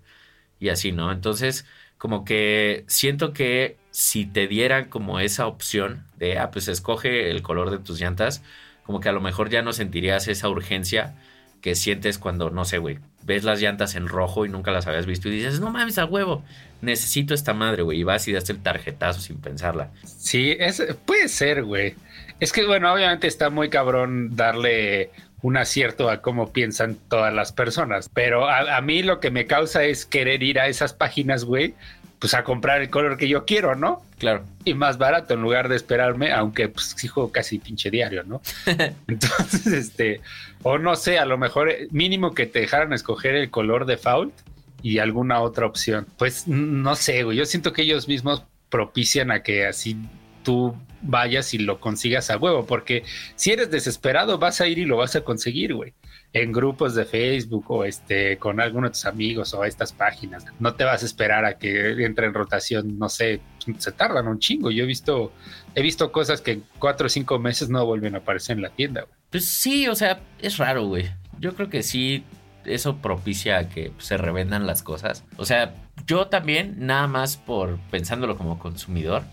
Y 0.60 0.70
así, 0.70 0.92
¿no? 0.92 1.12
Entonces, 1.12 1.66
como 1.98 2.26
que 2.26 2.86
siento 2.88 3.34
que 3.34 3.78
si 3.92 4.26
te 4.26 4.48
dieran 4.48 4.86
como 4.90 5.20
esa 5.20 5.48
opción 5.48 6.06
de, 6.18 6.40
ah, 6.40 6.52
pues 6.52 6.68
escoge 6.68 7.32
el 7.32 7.42
color 7.42 7.72
de 7.72 7.80
tus 7.80 8.00
llantas, 8.00 8.44
como 8.86 9.00
que 9.00 9.10
a 9.10 9.14
lo 9.14 9.22
mejor 9.22 9.50
ya 9.50 9.62
no 9.62 9.74
sentirías 9.74 10.28
esa 10.28 10.50
urgencia 10.50 11.16
que 11.62 11.76
sientes 11.76 12.20
cuando, 12.20 12.52
no 12.52 12.64
sé, 12.64 12.78
güey, 12.78 13.00
ves 13.24 13.44
las 13.44 13.60
llantas 13.60 13.96
en 13.96 14.08
rojo 14.08 14.46
y 14.46 14.50
nunca 14.50 14.72
las 14.72 14.86
habías 14.86 15.08
visto 15.08 15.30
y 15.30 15.32
dices, 15.32 15.60
no 15.60 15.72
mames, 15.72 15.98
a 15.98 16.06
huevo, 16.06 16.44
necesito 16.82 17.34
esta 17.34 17.54
madre, 17.54 17.82
güey, 17.82 18.00
y 18.00 18.04
vas 18.04 18.28
y 18.28 18.34
das 18.34 18.50
el 18.52 18.60
tarjetazo 18.60 19.20
sin 19.20 19.38
pensarla. 19.38 19.90
Sí, 20.04 20.56
es, 20.60 20.84
puede 21.06 21.28
ser, 21.28 21.64
güey. 21.64 21.96
Es 22.40 22.52
que, 22.52 22.66
bueno, 22.66 22.94
obviamente 22.94 23.28
está 23.28 23.50
muy 23.50 23.70
cabrón 23.70 24.36
darle 24.36 25.12
un 25.42 25.58
acierto 25.58 26.10
a 26.10 26.22
cómo 26.22 26.52
piensan 26.52 26.98
todas 27.08 27.34
las 27.34 27.52
personas. 27.52 28.10
Pero 28.14 28.50
a, 28.50 28.82
mí 28.82 29.04
lo 29.04 29.20
que 29.20 29.32
me 29.32 29.46
causa 29.46 29.84
es 29.84 30.06
querer 30.06 30.42
ir 30.44 30.60
a 30.60 30.68
esas 30.68 30.94
páginas, 30.94 31.46
güey, 31.46 31.76
pues 32.20 32.34
a 32.34 32.44
comprar 32.44 32.82
el 32.82 32.90
color 32.90 33.16
que 33.18 33.28
yo 33.28 33.46
quiero, 33.46 33.76
¿no? 33.76 34.02
Claro. 34.18 34.44
Y 34.64 34.74
más 34.74 34.98
barato 34.98 35.36
en 35.36 35.42
lugar 35.42 35.70
de 35.70 35.76
esperarme, 35.76 36.32
aunque 36.32 36.68
pues 36.68 36.96
sí 36.98 37.08
juego 37.08 37.32
casi 37.32 37.60
pinche 37.60 37.92
diario, 37.92 38.24
¿no? 38.24 38.42
Entonces, 39.08 39.68
este, 39.68 40.22
o 40.64 40.78
no 40.80 40.96
sé, 40.96 41.20
a 41.20 41.26
lo 41.26 41.38
mejor 41.38 41.70
eh, 41.70 41.88
mínimo 41.92 42.34
que 42.34 42.48
te 42.48 42.62
dejaran 42.62 42.92
escoger 42.94 43.36
el 43.36 43.52
color 43.52 43.86
default 43.86 44.34
y 44.82 44.98
alguna 44.98 45.42
otra 45.42 45.68
opción. 45.68 46.08
Pues 46.18 46.48
no 46.48 46.96
sé, 46.96 47.24
güey, 47.24 47.38
yo 47.38 47.46
siento 47.46 47.72
que 47.72 47.84
ellos 47.84 48.08
mismos 48.08 48.44
propician 48.70 49.30
a 49.30 49.44
que 49.44 49.68
así 49.68 49.96
tú 50.46 50.74
vayas 51.02 51.54
y 51.54 51.58
lo 51.58 51.80
consigas 51.80 52.30
a 52.30 52.38
huevo, 52.38 52.66
porque 52.66 53.04
si 53.36 53.52
eres 53.52 53.70
desesperado 53.70 54.38
vas 54.38 54.62
a 54.62 54.68
ir 54.68 54.80
y 54.80 54.86
lo 54.86 54.98
vas 54.98 55.16
a 55.18 55.22
conseguir, 55.22 55.74
güey. 55.74 55.94
En 56.32 56.52
grupos 56.52 56.96
de 56.96 57.06
Facebook 57.06 57.66
o 57.70 57.86
este 57.86 58.38
con 58.38 58.60
algunos 58.60 58.90
de 58.90 58.94
tus 58.94 59.06
amigos 59.06 59.54
o 59.54 59.64
a 59.64 59.68
estas 59.68 59.94
páginas. 59.94 60.46
No 60.60 60.76
te 60.76 60.84
vas 60.84 61.02
a 61.02 61.06
esperar 61.06 61.46
a 61.46 61.58
que 61.58 62.04
entre 62.04 62.28
en 62.28 62.34
rotación, 62.34 63.00
no 63.00 63.08
sé, 63.08 63.40
se 63.78 63.92
tardan 63.92 64.28
un 64.28 64.40
chingo. 64.40 64.70
Yo 64.70 64.84
he 64.84 64.88
visto, 64.88 65.32
he 65.76 65.82
visto 65.82 66.12
cosas 66.12 66.42
que 66.42 66.52
en 66.52 66.64
cuatro 66.78 67.08
o 67.08 67.10
cinco 67.10 67.40
meses 67.40 67.70
no 67.70 67.86
vuelven 67.86 68.16
a 68.16 68.20
aparecer 68.20 68.58
en 68.58 68.64
la 68.64 68.70
tienda, 68.70 69.02
güey. 69.02 69.14
Pues 69.30 69.46
sí, 69.46 69.88
o 69.88 69.96
sea, 69.96 70.22
es 70.40 70.58
raro, 70.58 70.88
güey. 70.88 71.10
Yo 71.40 71.56
creo 71.56 71.70
que 71.70 71.84
sí, 71.84 72.26
eso 72.66 72.98
propicia 72.98 73.70
que 73.70 73.92
se 74.00 74.18
revendan 74.18 74.68
las 74.68 74.84
cosas. 74.84 75.24
O 75.38 75.46
sea, 75.46 75.74
yo 76.06 76.28
también, 76.28 76.76
nada 76.80 77.08
más 77.08 77.38
por 77.38 77.78
pensándolo 77.92 78.38
como 78.38 78.60
consumidor, 78.60 79.24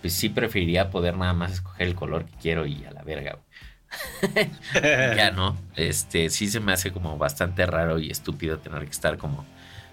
pues 0.00 0.14
sí 0.14 0.28
preferiría 0.28 0.90
poder 0.90 1.16
nada 1.16 1.32
más 1.32 1.52
escoger 1.52 1.86
el 1.86 1.94
color 1.94 2.24
que 2.24 2.36
quiero 2.40 2.66
y 2.66 2.84
a 2.84 2.90
la 2.90 3.02
verga, 3.02 3.32
güey. 3.32 4.50
ya 5.16 5.32
no, 5.32 5.58
este 5.74 6.30
sí 6.30 6.48
se 6.48 6.60
me 6.60 6.72
hace 6.72 6.92
como 6.92 7.18
bastante 7.18 7.66
raro 7.66 7.98
y 7.98 8.10
estúpido 8.10 8.58
tener 8.58 8.84
que 8.84 8.90
estar 8.90 9.18
como 9.18 9.44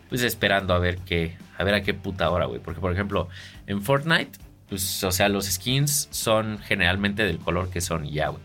pues 0.10 0.22
esperando 0.22 0.74
a 0.74 0.80
ver 0.80 1.00
qué, 1.00 1.38
a 1.58 1.64
ver 1.64 1.74
a 1.74 1.82
qué 1.82 1.94
puta 1.94 2.30
hora, 2.30 2.46
güey, 2.46 2.62
porque 2.62 2.80
por 2.80 2.94
ejemplo, 2.94 3.28
en 3.66 3.82
Fortnite, 3.82 4.40
pues 4.70 5.04
o 5.04 5.12
sea, 5.12 5.30
los 5.30 5.46
skins 5.46 6.08
son 6.12 6.60
generalmente 6.60 7.24
del 7.24 7.40
color 7.40 7.70
que 7.70 7.82
son 7.82 8.06
y 8.06 8.14
ya, 8.14 8.30
güey. 8.30 8.44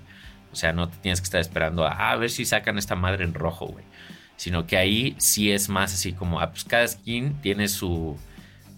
O 0.52 0.56
sea, 0.56 0.72
no 0.72 0.88
te 0.88 0.96
tienes 0.98 1.20
que 1.20 1.24
estar 1.24 1.40
esperando 1.40 1.86
a, 1.86 2.10
a 2.10 2.16
ver 2.16 2.30
si 2.30 2.44
sacan 2.44 2.78
esta 2.78 2.94
madre 2.94 3.24
en 3.24 3.34
rojo, 3.34 3.66
güey. 3.66 3.84
Sino 4.36 4.66
que 4.66 4.76
ahí 4.76 5.14
sí 5.18 5.50
es 5.50 5.68
más 5.68 5.94
así 5.94 6.12
como, 6.12 6.40
ah, 6.40 6.50
pues 6.50 6.64
cada 6.64 6.86
skin 6.86 7.40
tiene 7.40 7.68
su 7.68 8.18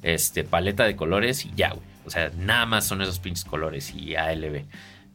este, 0.03 0.45
paleta 0.45 0.85
de 0.85 0.95
colores 0.95 1.45
y 1.45 1.53
ya, 1.57 1.71
güey. 1.71 1.94
O 2.07 2.11
sea, 2.11 2.31
nada 2.37 2.67
más 2.67 2.87
son 2.87 3.03
esos 3.03 3.19
pinches 3.19 3.45
colores 3.45 3.95
y 3.95 4.17
ALB. 4.17 4.65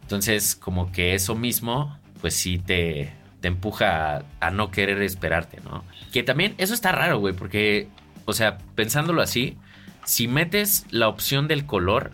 Entonces, 0.02 0.56
como 0.56 0.92
que 0.92 1.14
eso 1.14 1.36
mismo, 1.36 1.98
pues 2.22 2.34
sí 2.34 2.58
te, 2.58 3.14
empuja 3.44 4.24
a, 4.40 4.52
no 4.52 4.72
querer 4.72 5.02
esperarte, 5.02 5.62
¿no? 5.62 5.84
Que 6.12 6.24
también 6.24 6.56
eso 6.58 6.74
está 6.74 6.92
raro, 6.92 7.20
güey, 7.20 7.34
porque, 7.34 7.88
o 8.26 8.34
sea, 8.34 8.58
pensándolo 8.76 9.22
así, 9.22 9.58
si 10.06 10.28
metes 10.28 10.86
la 10.90 11.08
opción 11.08 11.48
del 11.48 11.66
color, 11.66 12.12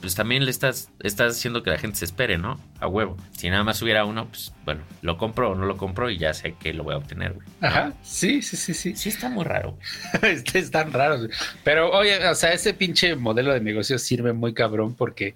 pues 0.00 0.14
también 0.14 0.44
le 0.44 0.50
estás, 0.50 0.90
estás 1.00 1.36
haciendo 1.36 1.62
que 1.62 1.70
la 1.70 1.78
gente 1.78 1.98
se 1.98 2.04
espere, 2.04 2.36
¿no? 2.36 2.60
A 2.80 2.88
huevo. 2.88 3.16
Si 3.32 3.50
nada 3.50 3.62
más 3.62 3.80
hubiera 3.82 4.04
uno, 4.06 4.26
pues 4.26 4.52
bueno, 4.64 4.82
lo 5.02 5.18
compro 5.18 5.50
o 5.50 5.54
no 5.54 5.66
lo 5.66 5.76
compro 5.76 6.08
y 6.10 6.18
ya 6.18 6.32
sé 6.32 6.54
que 6.54 6.72
lo 6.72 6.82
voy 6.82 6.94
a 6.94 6.96
obtener, 6.96 7.34
güey. 7.34 7.46
Ajá, 7.60 7.92
sí, 8.02 8.40
sí, 8.40 8.56
sí, 8.56 8.72
sí. 8.72 8.96
Sí 8.96 9.10
está 9.10 9.28
muy 9.28 9.44
raro. 9.44 9.76
este 10.22 10.58
es 10.58 10.70
tan 10.70 10.92
raro. 10.92 11.28
Pero 11.62 11.90
oye, 11.90 12.26
o 12.26 12.34
sea, 12.34 12.52
ese 12.52 12.72
pinche 12.72 13.14
modelo 13.16 13.52
de 13.52 13.60
negocio 13.60 13.98
sirve 13.98 14.32
muy 14.32 14.54
cabrón 14.54 14.94
porque 14.94 15.34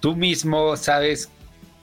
tú 0.00 0.16
mismo 0.16 0.76
sabes 0.76 1.30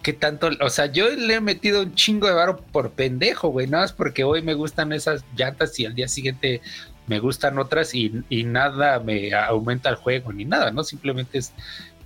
qué 0.01 0.13
tanto, 0.13 0.49
o 0.61 0.69
sea, 0.69 0.85
yo 0.85 1.09
le 1.09 1.33
he 1.33 1.41
metido 1.41 1.81
un 1.81 1.95
chingo 1.95 2.27
de 2.27 2.33
varo 2.33 2.57
por 2.57 2.91
pendejo, 2.91 3.49
güey, 3.49 3.65
nada 3.65 3.85
más 3.85 3.93
porque 3.93 4.23
hoy 4.23 4.43
me 4.43 4.53
gustan 4.53 4.93
esas 4.93 5.25
llantas 5.35 5.79
y 5.79 5.85
al 5.87 5.95
día 5.95 6.07
siguiente 6.07 6.61
me 7.07 7.19
gustan 7.19 7.57
otras 7.57 7.95
y, 7.95 8.23
y, 8.29 8.43
nada 8.43 8.99
me 8.99 9.33
aumenta 9.33 9.89
el 9.89 9.95
juego 9.95 10.31
ni 10.31 10.45
nada, 10.45 10.71
¿no? 10.71 10.83
Simplemente 10.83 11.39
es 11.39 11.53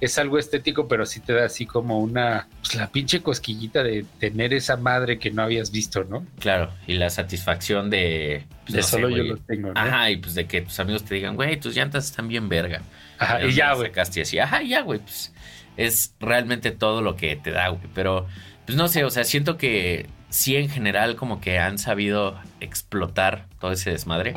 es 0.01 0.17
algo 0.17 0.39
estético, 0.39 0.87
pero 0.87 1.05
sí 1.05 1.19
te 1.19 1.33
da 1.33 1.45
así 1.45 1.65
como 1.65 1.99
una, 1.99 2.47
pues 2.61 2.75
la 2.75 2.89
pinche 2.89 3.21
cosquillita 3.21 3.83
de 3.83 4.05
tener 4.19 4.53
esa 4.53 4.77
madre 4.77 5.19
que 5.19 5.29
no 5.31 5.41
habías 5.41 5.71
visto, 5.71 6.05
¿no? 6.05 6.25
Claro, 6.39 6.71
y 6.87 6.93
la 6.93 7.09
satisfacción 7.09 7.89
de... 7.89 8.45
Pues, 8.63 8.73
de 8.75 8.83
solo 8.83 9.09
yo 9.09 9.23
lo 9.23 9.37
tengo, 9.37 9.73
¿no? 9.73 9.79
Ajá, 9.79 10.09
y 10.09 10.17
pues 10.17 10.35
de 10.35 10.47
que 10.47 10.61
tus 10.61 10.79
amigos 10.79 11.03
te 11.03 11.15
digan, 11.15 11.35
güey, 11.35 11.59
tus 11.59 11.75
llantas 11.75 12.05
están 12.05 12.27
bien 12.29 12.47
verga. 12.47 12.81
Ajá, 13.17 13.43
y 13.43 13.53
ya, 13.53 13.73
güey. 13.73 13.89
Sacaste 13.89 14.21
así, 14.21 14.39
ajá, 14.39 14.63
ya, 14.63 14.81
güey, 14.81 14.99
pues 14.99 15.33
es 15.75 16.13
realmente 16.19 16.71
todo 16.71 17.01
lo 17.01 17.17
que 17.17 17.35
te 17.35 17.51
da, 17.51 17.67
güey. 17.69 17.89
Pero, 17.93 18.27
pues 18.65 18.77
no 18.77 18.87
sé, 18.87 19.03
o 19.03 19.09
sea, 19.09 19.25
siento 19.25 19.57
que 19.57 20.07
sí 20.29 20.55
en 20.55 20.69
general 20.69 21.15
como 21.15 21.41
que 21.41 21.59
han 21.59 21.77
sabido 21.77 22.39
explotar 22.61 23.47
todo 23.59 23.73
ese 23.73 23.91
desmadre. 23.91 24.35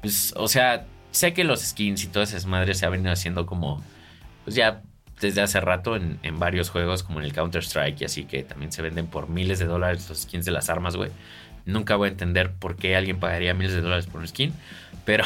Pues, 0.00 0.32
o 0.36 0.48
sea, 0.48 0.86
sé 1.10 1.34
que 1.34 1.44
los 1.44 1.60
skins 1.60 2.04
y 2.04 2.06
todo 2.06 2.22
ese 2.22 2.34
desmadre 2.34 2.72
se 2.74 2.86
ha 2.86 2.88
venido 2.88 3.12
haciendo 3.12 3.44
como, 3.44 3.82
pues 4.44 4.56
ya 4.56 4.80
desde 5.22 5.40
hace 5.40 5.60
rato 5.60 5.96
en, 5.96 6.18
varios 6.38 6.68
juegos 6.68 7.02
como 7.02 7.20
en 7.20 7.24
el 7.24 7.32
Counter-Strike 7.32 8.02
y 8.02 8.04
así 8.04 8.24
que 8.24 8.42
también 8.42 8.72
se 8.72 8.82
venden 8.82 9.06
por 9.06 9.28
miles 9.28 9.58
de 9.58 9.64
dólares 9.64 10.08
los 10.08 10.22
skins 10.22 10.44
de 10.44 10.52
las 10.52 10.68
armas, 10.68 10.96
güey. 10.96 11.10
Nunca 11.64 11.96
voy 11.96 12.08
a 12.08 12.10
entender 12.10 12.52
por 12.52 12.76
qué 12.76 12.96
alguien 12.96 13.20
pagaría 13.20 13.54
miles 13.54 13.72
de 13.72 13.80
dólares 13.80 14.06
por 14.06 14.20
un 14.20 14.28
skin. 14.28 14.52
Pero, 15.04 15.24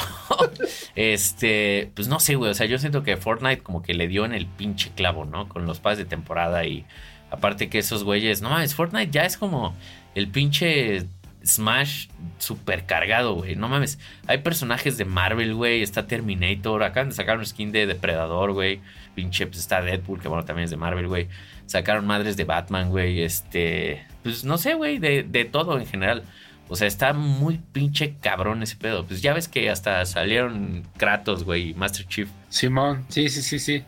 este, 0.95 1.91
pues 1.95 2.09
no 2.09 2.21
sé, 2.21 2.35
güey. 2.35 2.50
O 2.50 2.55
sea, 2.55 2.67
yo 2.67 2.79
siento 2.79 3.03
que 3.03 3.17
Fortnite 3.17 3.62
como 3.62 3.83
que 3.83 3.95
le 3.95 4.07
dio 4.07 4.26
en 4.26 4.35
el 4.35 4.47
pinche 4.47 4.93
clavo, 4.95 5.25
¿no? 5.25 5.49
Con 5.49 5.67
los 5.67 5.81
pases 5.81 5.99
de 5.99 6.05
temporada 6.05 6.65
y 6.67 6.85
aparte 7.31 7.69
que 7.71 7.79
esos 7.79 8.05
güeyes, 8.05 8.43
no 8.43 8.50
mames, 8.50 8.75
Fortnite 8.75 9.11
ya 9.11 9.25
es 9.25 9.38
como 9.38 9.75
el 10.15 10.29
pinche 10.29 11.07
Smash 11.47 12.09
super 12.38 12.85
cargado, 12.87 13.35
güey. 13.35 13.55
No 13.57 13.69
mames. 13.69 13.99
Hay 14.26 14.38
personajes 14.38 14.99
de 14.99 15.05
Marvel, 15.05 15.55
güey. 15.55 15.83
Está 15.83 16.07
Terminator. 16.07 16.83
Acaban 16.83 17.11
de 17.11 17.15
sacar 17.15 17.38
un 17.38 17.47
skin 17.47 17.73
de 17.73 17.87
Depredador, 17.87 18.53
güey. 18.53 18.81
Pinche, 19.16 19.46
pues 19.46 19.58
está 19.58 19.82
Deadpool, 19.82 20.20
que 20.20 20.28
bueno, 20.28 20.44
también 20.44 20.66
es 20.66 20.70
de 20.70 20.76
Marvel, 20.76 21.08
güey. 21.08 21.28
Sacaron 21.66 22.06
madres 22.06 22.37
de 22.37 22.44
Batman, 22.44 22.90
güey. 22.90 23.23
Este. 23.23 24.06
Pues 24.23 24.44
no 24.44 24.58
sé, 24.58 24.75
güey. 24.75 24.99
De, 24.99 25.25
de 25.25 25.44
todo 25.46 25.78
en 25.78 25.87
general. 25.87 26.23
O 26.68 26.76
sea, 26.76 26.87
está 26.87 27.12
muy 27.12 27.61
pinche 27.73 28.16
cabrón 28.20 28.62
ese 28.62 28.76
pedo. 28.76 29.06
Pues 29.06 29.23
ya 29.23 29.32
ves 29.32 29.49
que 29.49 29.70
hasta 29.70 30.04
salieron 30.04 30.82
Kratos, 30.96 31.44
güey, 31.44 31.70
y 31.70 31.75
Master 31.75 32.06
Chief. 32.06 32.28
Simón, 32.49 33.04
sí, 33.08 33.28
sí, 33.28 33.42
sí, 33.42 33.58
sí. 33.58 33.85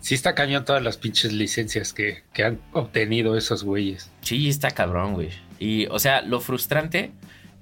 Sí 0.00 0.14
está 0.14 0.34
cañón 0.34 0.64
todas 0.64 0.82
las 0.82 0.96
pinches 0.96 1.32
licencias 1.32 1.92
que, 1.92 2.22
que 2.32 2.44
han 2.44 2.58
obtenido 2.72 3.36
esos 3.36 3.62
güeyes. 3.62 4.10
Sí, 4.22 4.48
está 4.48 4.70
cabrón, 4.70 5.14
güey. 5.14 5.30
Y, 5.58 5.86
o 5.86 5.98
sea, 5.98 6.22
lo 6.22 6.40
frustrante 6.40 7.12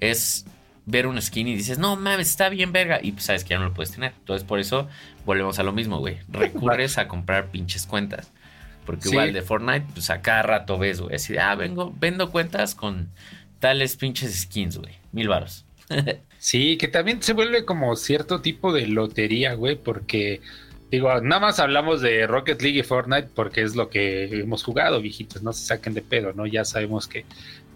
es 0.01 0.47
ver 0.87 1.07
un 1.07 1.21
skin 1.21 1.49
y 1.49 1.57
dices, 1.57 1.79
no 1.79 1.97
mames, 1.97 2.29
está 2.29 2.49
bien 2.49 2.73
verga. 2.73 3.01
Y 3.03 3.13
pues 3.13 3.25
sabes 3.25 3.45
que 3.45 3.51
ya 3.51 3.59
no 3.59 3.67
lo 3.67 3.75
puedes 3.75 3.93
tener. 3.93 4.13
Entonces 4.19 4.47
por 4.47 4.59
eso 4.59 4.89
volvemos 5.25 5.59
a 5.59 5.63
lo 5.63 5.73
mismo, 5.73 5.99
güey. 5.99 6.19
Recurres 6.29 6.99
a 6.99 7.09
comprar 7.09 7.51
pinches 7.51 7.87
cuentas. 7.87 8.33
Porque 8.87 9.09
igual 9.11 9.33
de 9.33 9.43
Fortnite, 9.43 9.87
pues 9.93 10.11
a 10.11 10.21
cada 10.21 10.43
rato 10.43 10.79
ves, 10.79 11.01
güey. 11.01 11.15
Así 11.15 11.33
de, 11.33 11.41
ah, 11.41 11.55
vengo, 11.55 11.95
vendo 11.99 12.31
cuentas 12.31 12.75
con 12.75 13.09
tales 13.61 13.97
pinches 13.97 14.43
skins, 14.43 14.79
güey. 14.79 14.95
Mil 15.13 15.29
varos. 15.29 15.65
sí, 16.39 16.77
que 16.77 16.89
también 16.89 17.23
se 17.23 17.33
vuelve 17.33 17.65
como 17.65 17.95
cierto 17.95 18.41
tipo 18.41 18.73
de 18.73 18.87
lotería, 18.87 19.55
güey, 19.55 19.77
porque 19.77 20.41
digo, 20.91 21.21
nada 21.21 21.41
más 21.41 21.61
hablamos 21.61 22.01
de 22.01 22.27
Rocket 22.27 22.61
League 22.63 22.81
y 22.81 22.83
Fortnite 22.83 23.29
porque 23.35 23.63
es 23.63 23.77
lo 23.77 23.91
que 23.91 24.25
hemos 24.41 24.65
jugado, 24.65 25.01
viejitos, 25.01 25.43
no 25.43 25.53
se 25.53 25.65
saquen 25.65 25.95
de 25.95 26.03
pedo, 26.03 26.33
¿no? 26.33 26.47
Ya 26.47 26.65
sabemos 26.65 27.07
que 27.07 27.25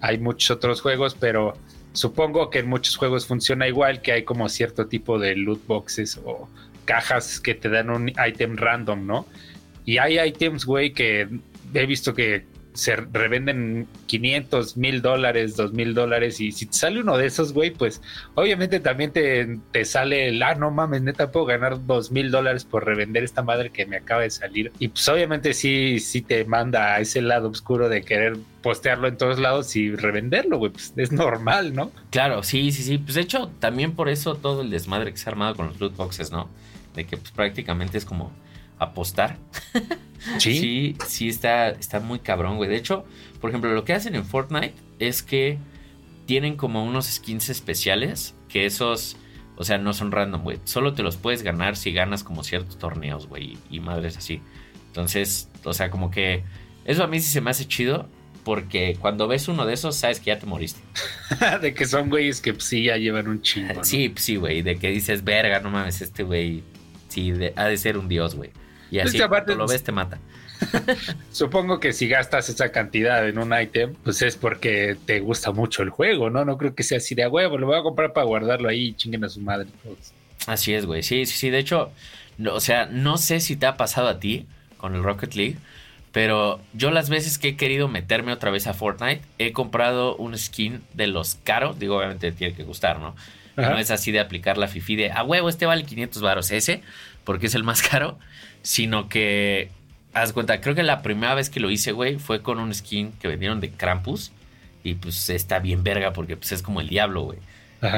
hay 0.00 0.18
muchos 0.18 0.50
otros 0.50 0.80
juegos, 0.80 1.16
pero 1.18 1.56
supongo 1.94 2.50
que 2.50 2.58
en 2.58 2.68
muchos 2.68 2.96
juegos 2.96 3.26
funciona 3.26 3.66
igual, 3.66 4.02
que 4.02 4.12
hay 4.12 4.24
como 4.24 4.48
cierto 4.48 4.86
tipo 4.86 5.18
de 5.18 5.34
loot 5.36 5.66
boxes 5.66 6.20
o 6.22 6.48
cajas 6.84 7.40
que 7.40 7.54
te 7.54 7.70
dan 7.70 7.88
un 7.88 8.10
item 8.10 8.56
random, 8.56 9.06
¿no? 9.06 9.26
Y 9.86 9.98
hay 9.98 10.18
items, 10.18 10.66
güey, 10.66 10.92
que 10.92 11.28
he 11.72 11.86
visto 11.86 12.14
que 12.14 12.44
se 12.74 12.96
revenden 12.96 13.86
500, 14.06 14.76
mil 14.76 15.00
dólares, 15.00 15.56
2 15.56 15.72
mil 15.72 15.94
dólares. 15.94 16.40
Y 16.40 16.50
si 16.50 16.66
te 16.66 16.72
sale 16.72 17.00
uno 17.00 17.16
de 17.16 17.26
esos, 17.26 17.52
güey, 17.52 17.70
pues 17.70 18.02
obviamente 18.34 18.80
también 18.80 19.12
te, 19.12 19.58
te 19.70 19.84
sale 19.84 20.28
el, 20.28 20.42
ah, 20.42 20.56
no 20.56 20.72
mames, 20.72 21.02
neta, 21.02 21.30
puedo 21.30 21.46
ganar 21.46 21.86
2 21.86 22.10
mil 22.10 22.32
dólares 22.32 22.64
por 22.64 22.84
revender 22.84 23.22
esta 23.22 23.42
madre 23.42 23.70
que 23.70 23.86
me 23.86 23.96
acaba 23.96 24.22
de 24.22 24.30
salir. 24.30 24.72
Y 24.80 24.88
pues 24.88 25.08
obviamente 25.08 25.54
sí, 25.54 26.00
sí 26.00 26.20
te 26.20 26.44
manda 26.44 26.94
a 26.94 27.00
ese 27.00 27.22
lado 27.22 27.48
oscuro 27.48 27.88
de 27.88 28.02
querer 28.02 28.36
postearlo 28.60 29.06
en 29.06 29.16
todos 29.16 29.38
lados 29.38 29.76
y 29.76 29.94
revenderlo, 29.94 30.58
güey. 30.58 30.72
Pues 30.72 30.92
es 30.96 31.12
normal, 31.12 31.74
¿no? 31.74 31.92
Claro, 32.10 32.42
sí, 32.42 32.72
sí, 32.72 32.82
sí. 32.82 32.98
Pues 32.98 33.14
de 33.14 33.20
hecho, 33.20 33.52
también 33.60 33.92
por 33.92 34.08
eso 34.08 34.34
todo 34.34 34.62
el 34.62 34.70
desmadre 34.70 35.12
que 35.12 35.16
se 35.18 35.28
ha 35.28 35.32
armado 35.32 35.54
con 35.54 35.68
los 35.68 35.78
loot 35.78 35.94
boxes, 35.94 36.32
¿no? 36.32 36.48
De 36.96 37.06
que 37.06 37.16
pues 37.16 37.30
prácticamente 37.30 37.98
es 37.98 38.04
como 38.04 38.32
apostar. 38.78 39.36
Sí. 40.38 40.58
sí, 40.58 40.96
sí, 41.06 41.28
está, 41.28 41.70
está 41.70 42.00
muy 42.00 42.18
cabrón, 42.18 42.56
güey. 42.56 42.68
De 42.68 42.76
hecho, 42.76 43.04
por 43.40 43.50
ejemplo, 43.50 43.72
lo 43.72 43.84
que 43.84 43.92
hacen 43.92 44.14
en 44.14 44.24
Fortnite 44.24 44.74
es 44.98 45.22
que 45.22 45.58
tienen 46.26 46.56
como 46.56 46.84
unos 46.84 47.06
skins 47.06 47.48
especiales 47.50 48.34
que 48.48 48.66
esos, 48.66 49.16
o 49.56 49.64
sea, 49.64 49.78
no 49.78 49.92
son 49.92 50.12
random, 50.12 50.42
güey. 50.42 50.60
Solo 50.64 50.94
te 50.94 51.02
los 51.02 51.16
puedes 51.16 51.42
ganar 51.42 51.76
si 51.76 51.92
ganas 51.92 52.24
como 52.24 52.42
ciertos 52.42 52.78
torneos, 52.78 53.28
güey, 53.28 53.58
y 53.70 53.80
madres 53.80 54.16
así. 54.16 54.40
Entonces, 54.86 55.50
o 55.64 55.72
sea, 55.72 55.90
como 55.90 56.10
que 56.10 56.44
eso 56.84 57.02
a 57.02 57.06
mí 57.06 57.20
sí 57.20 57.30
se 57.30 57.40
me 57.40 57.50
hace 57.50 57.66
chido 57.66 58.08
porque 58.44 58.96
cuando 59.00 59.26
ves 59.26 59.48
uno 59.48 59.64
de 59.64 59.72
esos, 59.72 59.96
sabes 59.96 60.20
que 60.20 60.26
ya 60.26 60.38
te 60.38 60.46
moriste. 60.46 60.80
de 61.62 61.74
que 61.74 61.86
son 61.86 62.10
güeyes 62.10 62.40
que 62.40 62.52
pues, 62.52 62.64
sí 62.64 62.84
ya 62.84 62.96
llevan 62.96 63.26
un 63.26 63.40
chingo. 63.40 63.82
Sí, 63.82 64.12
sí, 64.16 64.36
güey. 64.36 64.62
De 64.62 64.76
que 64.76 64.90
dices, 64.90 65.24
verga, 65.24 65.60
no 65.60 65.70
mames, 65.70 66.02
este 66.02 66.22
güey 66.22 66.62
sí 67.08 67.32
ha 67.56 67.64
de 67.64 67.76
ser 67.78 67.96
un 67.96 68.06
dios, 68.06 68.34
güey. 68.34 68.50
Y 68.94 69.00
así 69.00 69.18
cuando 69.18 69.56
lo 69.56 69.66
ves 69.66 69.82
te 69.82 69.90
mata. 69.90 70.20
Supongo 71.32 71.80
que 71.80 71.92
si 71.92 72.06
gastas 72.06 72.48
esa 72.48 72.70
cantidad 72.70 73.28
en 73.28 73.38
un 73.38 73.52
ítem, 73.60 73.94
pues 74.04 74.22
es 74.22 74.36
porque 74.36 74.96
te 75.04 75.18
gusta 75.18 75.50
mucho 75.50 75.82
el 75.82 75.90
juego, 75.90 76.30
¿no? 76.30 76.44
No 76.44 76.56
creo 76.56 76.76
que 76.76 76.84
sea 76.84 76.98
así 76.98 77.16
de 77.16 77.24
a 77.24 77.28
huevo, 77.28 77.58
lo 77.58 77.66
voy 77.66 77.76
a 77.76 77.82
comprar 77.82 78.12
para 78.12 78.24
guardarlo 78.24 78.68
ahí 78.68 78.90
y 78.90 78.94
chinguen 78.94 79.24
a 79.24 79.28
su 79.28 79.40
madre. 79.40 79.66
Así 80.46 80.74
es, 80.74 80.86
güey. 80.86 81.02
Sí, 81.02 81.26
sí, 81.26 81.36
sí. 81.36 81.50
De 81.50 81.58
hecho, 81.58 81.90
o 82.48 82.60
sea, 82.60 82.86
no 82.86 83.18
sé 83.18 83.40
si 83.40 83.56
te 83.56 83.66
ha 83.66 83.76
pasado 83.76 84.06
a 84.06 84.20
ti 84.20 84.46
con 84.76 84.94
el 84.94 85.02
Rocket 85.02 85.34
League, 85.34 85.56
pero 86.12 86.60
yo 86.72 86.92
las 86.92 87.10
veces 87.10 87.36
que 87.36 87.48
he 87.48 87.56
querido 87.56 87.88
meterme 87.88 88.32
otra 88.32 88.52
vez 88.52 88.68
a 88.68 88.74
Fortnite, 88.74 89.22
he 89.38 89.52
comprado 89.52 90.14
un 90.14 90.38
skin 90.38 90.82
de 90.92 91.08
los 91.08 91.34
caros. 91.42 91.80
Digo, 91.80 91.96
obviamente 91.96 92.30
tiene 92.30 92.54
que 92.54 92.62
gustar, 92.62 93.00
¿no? 93.00 93.16
No 93.56 93.78
es 93.78 93.90
así 93.90 94.12
de 94.12 94.20
aplicar 94.20 94.58
la 94.58 94.68
fifi 94.68 94.96
de 94.96 95.12
a 95.12 95.22
huevo, 95.22 95.48
este 95.48 95.66
vale 95.66 95.84
500 95.84 96.22
baros 96.22 96.50
ese, 96.50 96.82
porque 97.24 97.46
es 97.46 97.54
el 97.54 97.64
más 97.64 97.82
caro 97.88 98.18
sino 98.64 99.10
que, 99.10 99.68
haz 100.14 100.32
cuenta, 100.32 100.60
creo 100.60 100.74
que 100.74 100.82
la 100.82 101.02
primera 101.02 101.34
vez 101.34 101.50
que 101.50 101.60
lo 101.60 101.70
hice, 101.70 101.92
güey, 101.92 102.18
fue 102.18 102.42
con 102.42 102.58
un 102.58 102.74
skin 102.74 103.12
que 103.12 103.28
vendieron 103.28 103.60
de 103.60 103.70
Krampus. 103.70 104.32
Y 104.82 104.94
pues 104.94 105.30
está 105.30 105.60
bien 105.60 105.84
verga 105.84 106.12
porque 106.12 106.36
pues 106.36 106.50
es 106.52 106.62
como 106.62 106.80
el 106.80 106.88
diablo, 106.88 107.22
güey. 107.22 107.38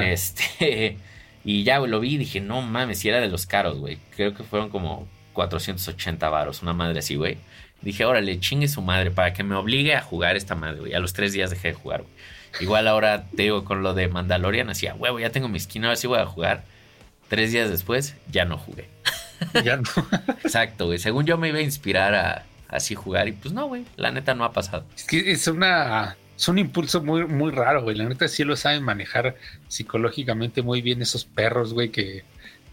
Este, 0.03 0.99
y 1.45 1.63
ya, 1.63 1.79
güey, 1.79 1.91
lo 1.91 2.01
vi 2.01 2.15
y 2.15 2.19
dije, 2.19 2.41
no 2.41 2.63
mames, 2.63 2.99
si 2.99 3.09
era 3.09 3.21
de 3.21 3.29
los 3.29 3.47
caros, 3.47 3.79
güey. 3.79 3.99
Creo 4.15 4.35
que 4.35 4.43
fueron 4.43 4.69
como 4.71 5.09
480 5.35 6.29
varos, 6.29 6.63
una 6.63 6.73
madre 6.73 6.99
así, 6.99 7.15
güey. 7.15 7.39
Dije, 7.81 8.05
órale, 8.05 8.41
chingue 8.41 8.67
su 8.67 8.83
madre 8.83 9.13
para 9.13 9.33
que 9.33 9.45
me 9.45 9.55
obligue 9.55 9.95
a 9.95 10.03
jugar 10.03 10.37
esta 10.37 10.57
madre, 10.57 10.81
güey. 10.81 10.95
A 10.95 10.99
los 10.99 11.13
tres 11.13 11.33
días 11.33 11.51
dejé 11.51 11.69
de 11.69 11.75
jugar, 11.75 12.03
güey. 12.03 12.13
Igual 12.59 12.89
ahora 12.89 13.29
te 13.37 13.45
digo 13.45 13.65
con 13.65 13.83
lo 13.85 13.95
de 13.95 14.09
Mandalorian, 14.09 14.71
así, 14.71 14.89
huevo, 14.89 15.21
ya 15.21 15.31
tengo 15.31 15.49
mi 15.49 15.61
skin, 15.61 15.85
ahora 15.85 15.97
sí 15.97 16.09
voy 16.09 16.19
a 16.19 16.27
jugar. 16.27 16.65
Tres 17.29 17.53
días 17.53 17.71
después, 17.71 18.17
ya 18.31 18.45
no 18.45 18.57
jugué. 18.57 18.96
Ya 19.65 19.77
no. 19.77 19.85
Exacto, 20.45 20.87
güey. 20.87 20.99
Según 20.99 21.27
yo 21.27 21.39
me 21.39 21.49
iba 21.49 21.59
a 21.59 21.63
inspirar 21.63 22.15
a 22.15 22.45
así 22.69 22.95
jugar 22.95 23.29
y 23.29 23.33
pues 23.33 23.55
no, 23.55 23.69
güey. 23.69 23.85
La 23.97 24.11
neta 24.11 24.35
no 24.35 24.45
ha 24.45 24.53
pasado. 24.53 24.85
Es 24.95 25.05
que 25.05 25.31
es 25.31 25.47
una... 25.47 26.17
Es 26.37 26.49
un 26.49 26.59
impulso 26.59 27.03
muy, 27.03 27.25
muy 27.25 27.51
raro, 27.51 27.83
güey. 27.83 27.97
La 27.97 28.05
neta 28.05 28.29
sí 28.29 28.45
lo 28.45 28.57
saben 28.57 28.83
manejar 28.83 29.37
psicológicamente 29.69 30.61
muy 30.61 30.83
bien 30.83 31.01
esos 31.01 31.25
perros, 31.25 31.73
güey, 31.73 31.89
que, 31.89 32.25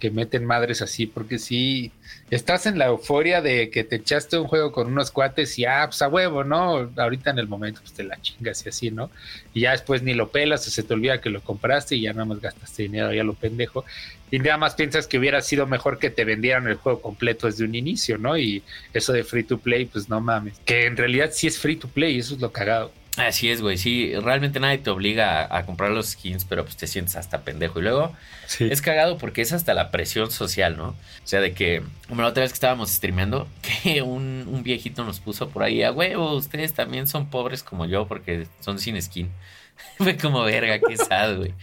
que 0.04 0.12
meten 0.12 0.44
madres 0.44 0.82
así, 0.82 1.06
porque 1.06 1.40
si 1.40 1.94
estás 2.30 2.66
en 2.66 2.78
la 2.78 2.88
euforia 2.88 3.42
de 3.42 3.70
que 3.70 3.86
te 3.86 3.96
echaste 3.96 4.38
un 4.38 4.50
juego 4.50 4.74
con 4.74 4.88
unos 4.88 5.12
cuates 5.12 5.58
y 5.58 5.64
ah, 5.64 5.86
pues 5.86 6.02
a 6.02 6.10
huevo, 6.10 6.44
¿no? 6.44 6.92
Ahorita 6.98 7.30
en 7.30 7.40
el 7.40 7.48
momento 7.48 7.80
pues 7.80 7.94
te 7.94 8.04
la 8.04 8.22
chingas 8.22 8.66
y 8.66 8.70
así, 8.70 8.92
¿no? 8.92 9.10
Y 9.54 9.62
ya 9.62 9.72
después 9.72 10.04
ni 10.04 10.14
lo 10.14 10.28
pelas 10.28 10.68
o 10.68 10.72
se 10.72 10.84
te 10.84 10.94
olvida 10.94 11.22
que 11.22 11.30
lo 11.30 11.40
compraste 11.40 11.96
y 11.96 12.02
ya 12.02 12.12
nada 12.12 12.26
más 12.26 12.42
gastaste 12.42 12.84
dinero, 12.84 13.14
ya 13.14 13.24
lo 13.24 13.34
pendejo. 13.34 13.86
Y 14.34 14.40
nada 14.40 14.58
más 14.58 14.74
piensas 14.74 15.06
que 15.06 15.20
hubiera 15.20 15.44
sido 15.44 15.68
mejor 15.68 16.00
que 16.00 16.10
te 16.10 16.26
vendieran 16.26 16.68
el 16.68 16.74
juego 16.74 17.00
completo 17.04 17.46
desde 17.46 17.66
un 17.66 17.76
inicio, 17.76 18.18
¿no? 18.18 18.36
Y 18.36 18.64
eso 18.92 19.14
de 19.14 19.24
free 19.24 19.44
to 19.44 19.60
play, 19.60 19.86
pues 19.86 20.10
no 20.10 20.22
mames. 20.22 20.56
Que 20.66 20.88
en 20.88 20.98
realidad 20.98 21.30
sí 21.32 21.46
es 21.46 21.60
free 21.60 21.76
to 21.76 21.88
play, 21.88 22.18
eso 22.18 22.34
es 22.34 22.42
lo 22.42 22.52
cagado. 22.52 22.92
Así 23.16 23.52
es, 23.52 23.62
güey. 23.62 23.78
Sí, 23.78 24.12
realmente 24.16 24.60
nadie 24.60 24.80
te 24.80 24.90
obliga 24.90 25.56
a, 25.56 25.68
comprar 25.68 25.92
los 25.92 26.08
skins, 26.08 26.46
pero 26.46 26.64
pues 26.66 26.78
te 26.78 26.88
sientes 26.88 27.16
hasta 27.16 27.42
pendejo. 27.42 27.78
Y 27.78 27.84
luego 27.84 28.12
es 28.60 28.82
cagado 28.82 29.20
porque 29.20 29.44
es 29.44 29.54
hasta 29.54 29.76
la 29.76 29.92
presión 29.92 30.32
social, 30.32 30.78
¿no? 30.78 30.88
O 30.88 30.96
sea, 31.26 31.40
de 31.40 31.54
que, 31.54 31.84
como 32.10 32.24
la 32.24 32.30
otra 32.30 32.42
vez 32.42 32.54
que 32.54 32.56
estábamos 32.56 32.90
streameando, 32.90 33.48
que 33.84 34.02
un, 34.02 34.62
viejito 34.64 35.04
nos 35.04 35.20
puso 35.20 35.50
por 35.50 35.62
ahí, 35.62 35.84
a 35.84 35.92
huevo, 35.92 36.34
ustedes 36.34 36.74
también 36.74 37.08
son 37.08 37.30
pobres 37.30 37.62
como 37.62 37.86
yo 37.86 38.08
porque 38.08 38.48
son 38.62 38.80
sin 38.80 39.00
skin. 39.00 39.30
Fue 39.98 40.18
como 40.18 40.44
verga, 40.44 40.80
qué 40.80 40.98
sad, 40.98 41.38
güey. 41.38 41.54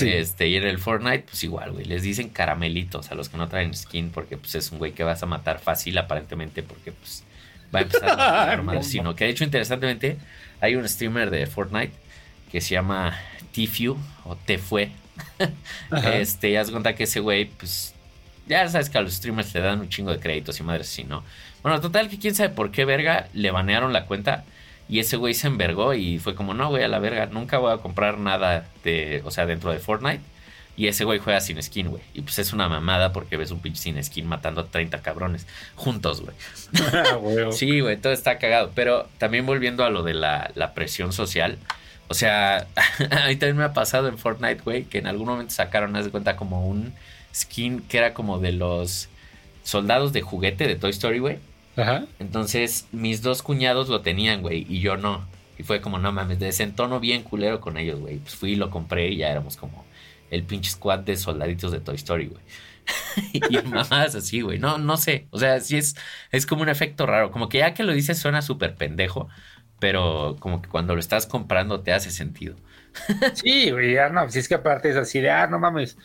Este, 0.00 0.48
y 0.48 0.56
en 0.56 0.64
el 0.64 0.78
Fortnite, 0.78 1.24
pues 1.28 1.44
igual, 1.44 1.72
güey. 1.72 1.84
Les 1.84 2.02
dicen 2.02 2.28
caramelitos 2.28 3.10
a 3.10 3.14
los 3.14 3.28
que 3.28 3.36
no 3.36 3.48
traen 3.48 3.74
skin 3.74 4.10
porque 4.10 4.36
pues 4.36 4.54
es 4.54 4.72
un 4.72 4.78
güey 4.78 4.92
que 4.92 5.04
vas 5.04 5.22
a 5.22 5.26
matar 5.26 5.58
fácil 5.58 5.96
aparentemente 5.98 6.62
porque 6.62 6.92
pues 6.92 7.24
va 7.74 7.80
a 7.80 7.82
empezar 7.82 8.20
a 8.20 8.46
normal. 8.56 8.84
Sino 8.84 9.14
que 9.14 9.24
de 9.24 9.30
hecho, 9.30 9.44
interesantemente 9.44 10.16
hay 10.60 10.76
un 10.76 10.88
streamer 10.88 11.30
de 11.30 11.46
Fortnite 11.46 11.92
que 12.50 12.60
se 12.60 12.74
llama 12.74 13.18
Tifu 13.52 13.96
o 14.24 14.36
Tefue. 14.36 14.90
este, 16.04 16.52
ya 16.52 16.64
se 16.64 16.72
cuenta 16.72 16.94
que 16.94 17.04
ese 17.04 17.20
güey, 17.20 17.46
pues, 17.46 17.94
ya 18.46 18.68
sabes 18.68 18.90
que 18.90 18.98
a 18.98 19.00
los 19.00 19.14
streamers 19.14 19.54
le 19.54 19.60
dan 19.60 19.80
un 19.80 19.88
chingo 19.88 20.10
de 20.10 20.18
créditos 20.18 20.58
y 20.58 20.62
madres 20.62 20.88
así, 20.88 21.04
¿no? 21.04 21.22
Bueno, 21.62 21.80
total 21.80 22.08
que 22.08 22.18
quién 22.18 22.34
sabe 22.34 22.50
por 22.50 22.70
qué 22.70 22.84
verga 22.84 23.28
le 23.32 23.50
banearon 23.50 23.92
la 23.92 24.04
cuenta 24.06 24.44
y 24.88 24.98
ese 24.98 25.16
güey 25.16 25.34
se 25.34 25.46
envergó 25.46 25.94
y 25.94 26.18
fue 26.18 26.34
como, 26.34 26.54
no, 26.54 26.68
güey, 26.68 26.82
a 26.82 26.88
la 26.88 26.98
verga, 26.98 27.26
nunca 27.26 27.58
voy 27.58 27.72
a 27.72 27.78
comprar 27.78 28.18
nada 28.18 28.68
de, 28.82 29.22
o 29.24 29.30
sea, 29.30 29.46
dentro 29.46 29.72
de 29.72 29.78
Fortnite. 29.78 30.20
Y 30.76 30.88
ese 30.88 31.04
güey 31.04 31.20
juega 31.20 31.40
sin 31.40 31.62
skin, 31.62 31.88
güey. 31.88 32.02
Y 32.14 32.22
pues 32.22 32.38
es 32.40 32.52
una 32.52 32.68
mamada 32.68 33.12
porque 33.12 33.36
ves 33.36 33.52
un 33.52 33.60
pinche 33.60 33.80
sin 33.80 34.02
skin 34.02 34.26
matando 34.26 34.62
a 34.62 34.66
30 34.66 35.02
cabrones 35.02 35.46
juntos, 35.76 36.20
güey. 36.20 36.34
Ah, 36.92 37.18
sí, 37.52 37.80
güey, 37.80 37.96
todo 37.96 38.12
está 38.12 38.38
cagado. 38.38 38.72
Pero 38.74 39.08
también 39.18 39.46
volviendo 39.46 39.84
a 39.84 39.90
lo 39.90 40.02
de 40.02 40.14
la, 40.14 40.72
presión 40.74 41.12
social. 41.12 41.58
O 42.08 42.14
sea, 42.14 42.66
a 42.76 43.28
mí 43.28 43.36
también 43.36 43.56
me 43.56 43.64
ha 43.64 43.72
pasado 43.72 44.08
en 44.08 44.18
Fortnite, 44.18 44.62
güey, 44.64 44.84
que 44.84 44.98
en 44.98 45.06
algún 45.06 45.28
momento 45.28 45.54
sacaron, 45.54 45.94
haz 45.94 46.06
de 46.06 46.10
cuenta, 46.10 46.34
como 46.34 46.66
un 46.66 46.92
skin 47.32 47.80
que 47.82 47.98
era 47.98 48.12
como 48.12 48.40
de 48.40 48.52
los 48.52 49.08
soldados 49.62 50.12
de 50.12 50.22
juguete 50.22 50.66
de 50.66 50.74
Toy 50.74 50.90
Story, 50.90 51.20
güey. 51.20 51.38
Ajá. 51.76 52.04
Entonces, 52.18 52.86
mis 52.92 53.22
dos 53.22 53.42
cuñados 53.42 53.88
lo 53.88 54.00
tenían, 54.00 54.42
güey, 54.42 54.66
y 54.68 54.80
yo 54.80 54.96
no. 54.96 55.26
Y 55.58 55.62
fue 55.62 55.80
como, 55.80 55.98
no 55.98 56.12
mames, 56.12 56.38
desentono 56.38 57.00
bien 57.00 57.22
culero 57.22 57.60
con 57.60 57.76
ellos, 57.76 58.00
güey. 58.00 58.18
Pues 58.18 58.34
fui 58.34 58.52
y 58.52 58.56
lo 58.56 58.70
compré 58.70 59.08
y 59.08 59.18
ya 59.18 59.30
éramos 59.30 59.56
como 59.56 59.84
el 60.30 60.42
pinche 60.44 60.70
squad 60.70 61.00
de 61.00 61.16
soldaditos 61.16 61.72
de 61.72 61.80
Toy 61.80 61.96
Story, 61.96 62.26
güey. 62.26 62.42
y 63.32 63.58
mamás 63.68 64.14
así, 64.14 64.40
güey. 64.40 64.58
No, 64.58 64.78
no 64.78 64.96
sé. 64.96 65.26
O 65.30 65.38
sea, 65.38 65.60
sí 65.60 65.76
es, 65.76 65.96
es 66.30 66.46
como 66.46 66.62
un 66.62 66.68
efecto 66.68 67.06
raro. 67.06 67.30
Como 67.30 67.48
que 67.48 67.58
ya 67.58 67.74
que 67.74 67.82
lo 67.82 67.92
dices 67.92 68.18
suena 68.18 68.42
súper 68.42 68.74
pendejo, 68.74 69.28
pero 69.78 70.36
como 70.40 70.62
que 70.62 70.68
cuando 70.68 70.94
lo 70.94 71.00
estás 71.00 71.26
comprando 71.26 71.82
te 71.82 71.92
hace 71.92 72.10
sentido. 72.10 72.56
sí, 73.34 73.70
güey, 73.70 73.94
ya 73.94 74.08
no, 74.08 74.28
si 74.30 74.38
es 74.38 74.48
que 74.48 74.54
aparte 74.54 74.90
es 74.90 74.96
así 74.96 75.20
de, 75.20 75.30
ah, 75.30 75.46
no 75.46 75.58
mames, 75.58 75.98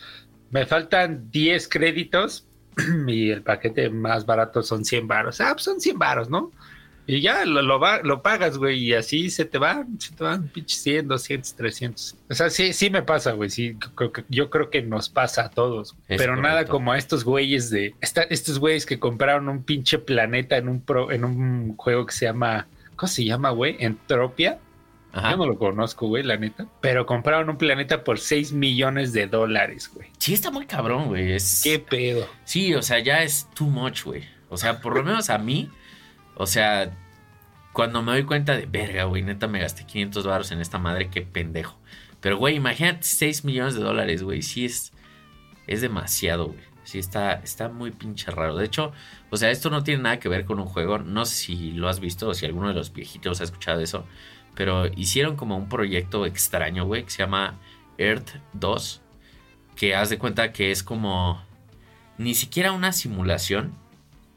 me 0.49 0.65
faltan 0.65 1.29
10 1.31 1.67
créditos 1.67 2.48
y 3.07 3.31
el 3.31 3.41
paquete 3.41 3.89
más 3.89 4.25
barato 4.25 4.63
son 4.63 4.85
100 4.85 5.07
varos. 5.07 5.41
Ah, 5.41 5.51
pues 5.53 5.63
son 5.63 5.79
100 5.79 5.97
varos, 5.97 6.29
¿no? 6.29 6.51
Y 7.09 7.21
ya 7.21 7.43
lo, 7.43 7.63
lo, 7.63 7.79
va, 7.79 8.03
lo 8.03 8.21
pagas, 8.21 8.59
güey, 8.59 8.83
y 8.83 8.93
así 8.93 9.31
se 9.31 9.43
te 9.43 9.57
van, 9.57 9.99
se 9.99 10.13
te 10.13 10.23
van 10.23 10.47
pinches 10.47 10.79
100, 10.83 11.07
200, 11.07 11.55
300. 11.55 12.15
O 12.29 12.33
sea, 12.35 12.51
sí, 12.51 12.71
sí 12.71 12.91
me 12.91 13.01
pasa, 13.01 13.31
güey, 13.31 13.49
sí, 13.49 13.75
yo 14.27 14.51
creo 14.51 14.69
que 14.69 14.83
nos 14.83 15.09
pasa 15.09 15.45
a 15.45 15.49
todos. 15.49 15.95
pero 16.07 16.35
nada 16.35 16.65
como 16.65 16.91
a 16.91 16.99
estos 16.99 17.23
güeyes 17.23 17.71
de, 17.71 17.95
estos 17.99 18.59
güeyes 18.59 18.85
que 18.85 18.99
compraron 18.99 19.49
un 19.49 19.63
pinche 19.63 19.97
planeta 19.97 20.57
en 20.57 20.69
un, 20.69 20.81
pro, 20.81 21.11
en 21.11 21.25
un 21.25 21.75
juego 21.77 22.05
que 22.05 22.13
se 22.13 22.25
llama, 22.25 22.67
¿cómo 22.95 23.07
se 23.07 23.25
llama, 23.25 23.49
güey? 23.49 23.77
Entropia. 23.79 24.59
Yo 25.13 25.37
no 25.37 25.45
lo 25.47 25.57
conozco, 25.57 26.07
güey, 26.07 26.23
la 26.23 26.37
neta. 26.37 26.67
Pero 26.81 27.05
compraron 27.05 27.49
un 27.49 27.57
planeta 27.57 28.03
por 28.03 28.19
6 28.19 28.53
millones 28.53 29.11
de 29.11 29.27
dólares, 29.27 29.91
güey. 29.93 30.09
Sí, 30.19 30.33
está 30.33 30.51
muy 30.51 30.65
cabrón, 30.65 31.07
güey. 31.07 31.33
Es... 31.33 31.61
¿Qué 31.63 31.79
pedo? 31.79 32.27
Sí, 32.43 32.75
o 32.75 32.81
sea, 32.81 32.99
ya 32.99 33.23
es 33.23 33.47
too 33.55 33.67
much, 33.67 34.03
güey. 34.03 34.23
O 34.49 34.57
sea, 34.57 34.81
por 34.81 34.95
lo 34.95 35.03
menos 35.03 35.29
a 35.29 35.37
mí 35.37 35.69
o 36.39 36.47
sea, 36.47 36.97
cuando 37.73 38.01
me 38.01 38.13
doy 38.13 38.23
cuenta 38.23 38.55
de, 38.55 38.65
verga, 38.65 39.03
güey, 39.03 39.23
neta 39.23 39.47
me 39.47 39.59
gasté 39.59 39.85
500 39.85 40.25
baros 40.25 40.51
en 40.51 40.61
esta 40.61 40.77
madre, 40.79 41.09
qué 41.09 41.21
pendejo. 41.21 41.77
Pero, 42.21 42.37
güey, 42.37 42.55
imagínate 42.55 43.03
6 43.03 43.43
millones 43.43 43.75
de 43.75 43.81
dólares, 43.81 44.23
güey, 44.23 44.41
sí 44.41 44.63
es, 44.63 44.93
es 45.67 45.81
demasiado, 45.81 46.47
güey. 46.47 46.63
Sí, 46.85 46.97
está, 46.97 47.33
está 47.33 47.67
muy 47.67 47.91
pinche 47.91 48.31
raro. 48.31 48.55
De 48.55 48.65
hecho, 48.65 48.93
o 49.29 49.35
sea, 49.35 49.51
esto 49.51 49.69
no 49.69 49.83
tiene 49.83 50.01
nada 50.01 50.17
que 50.17 50.29
ver 50.29 50.45
con 50.45 50.59
un 50.59 50.65
juego. 50.65 50.97
No 50.97 51.25
sé 51.25 51.35
si 51.35 51.71
lo 51.73 51.89
has 51.89 51.99
visto 51.99 52.29
o 52.29 52.33
si 52.33 52.45
alguno 52.45 52.69
de 52.69 52.73
los 52.73 52.93
viejitos 52.93 53.41
ha 53.41 53.43
escuchado 53.43 53.81
eso. 53.81 54.05
Pero 54.59 54.87
hicieron 54.97 55.37
como 55.37 55.55
un 55.55 55.69
proyecto 55.69 56.25
extraño, 56.25 56.83
güey, 56.83 57.05
que 57.05 57.11
se 57.11 57.19
llama 57.19 57.57
Earth 57.97 58.31
2. 58.51 59.01
Que 59.77 59.95
haz 59.95 60.09
de 60.09 60.17
cuenta 60.17 60.51
que 60.51 60.71
es 60.71 60.83
como 60.83 61.41
ni 62.17 62.35
siquiera 62.35 62.73
una 62.73 62.91
simulación, 62.91 63.73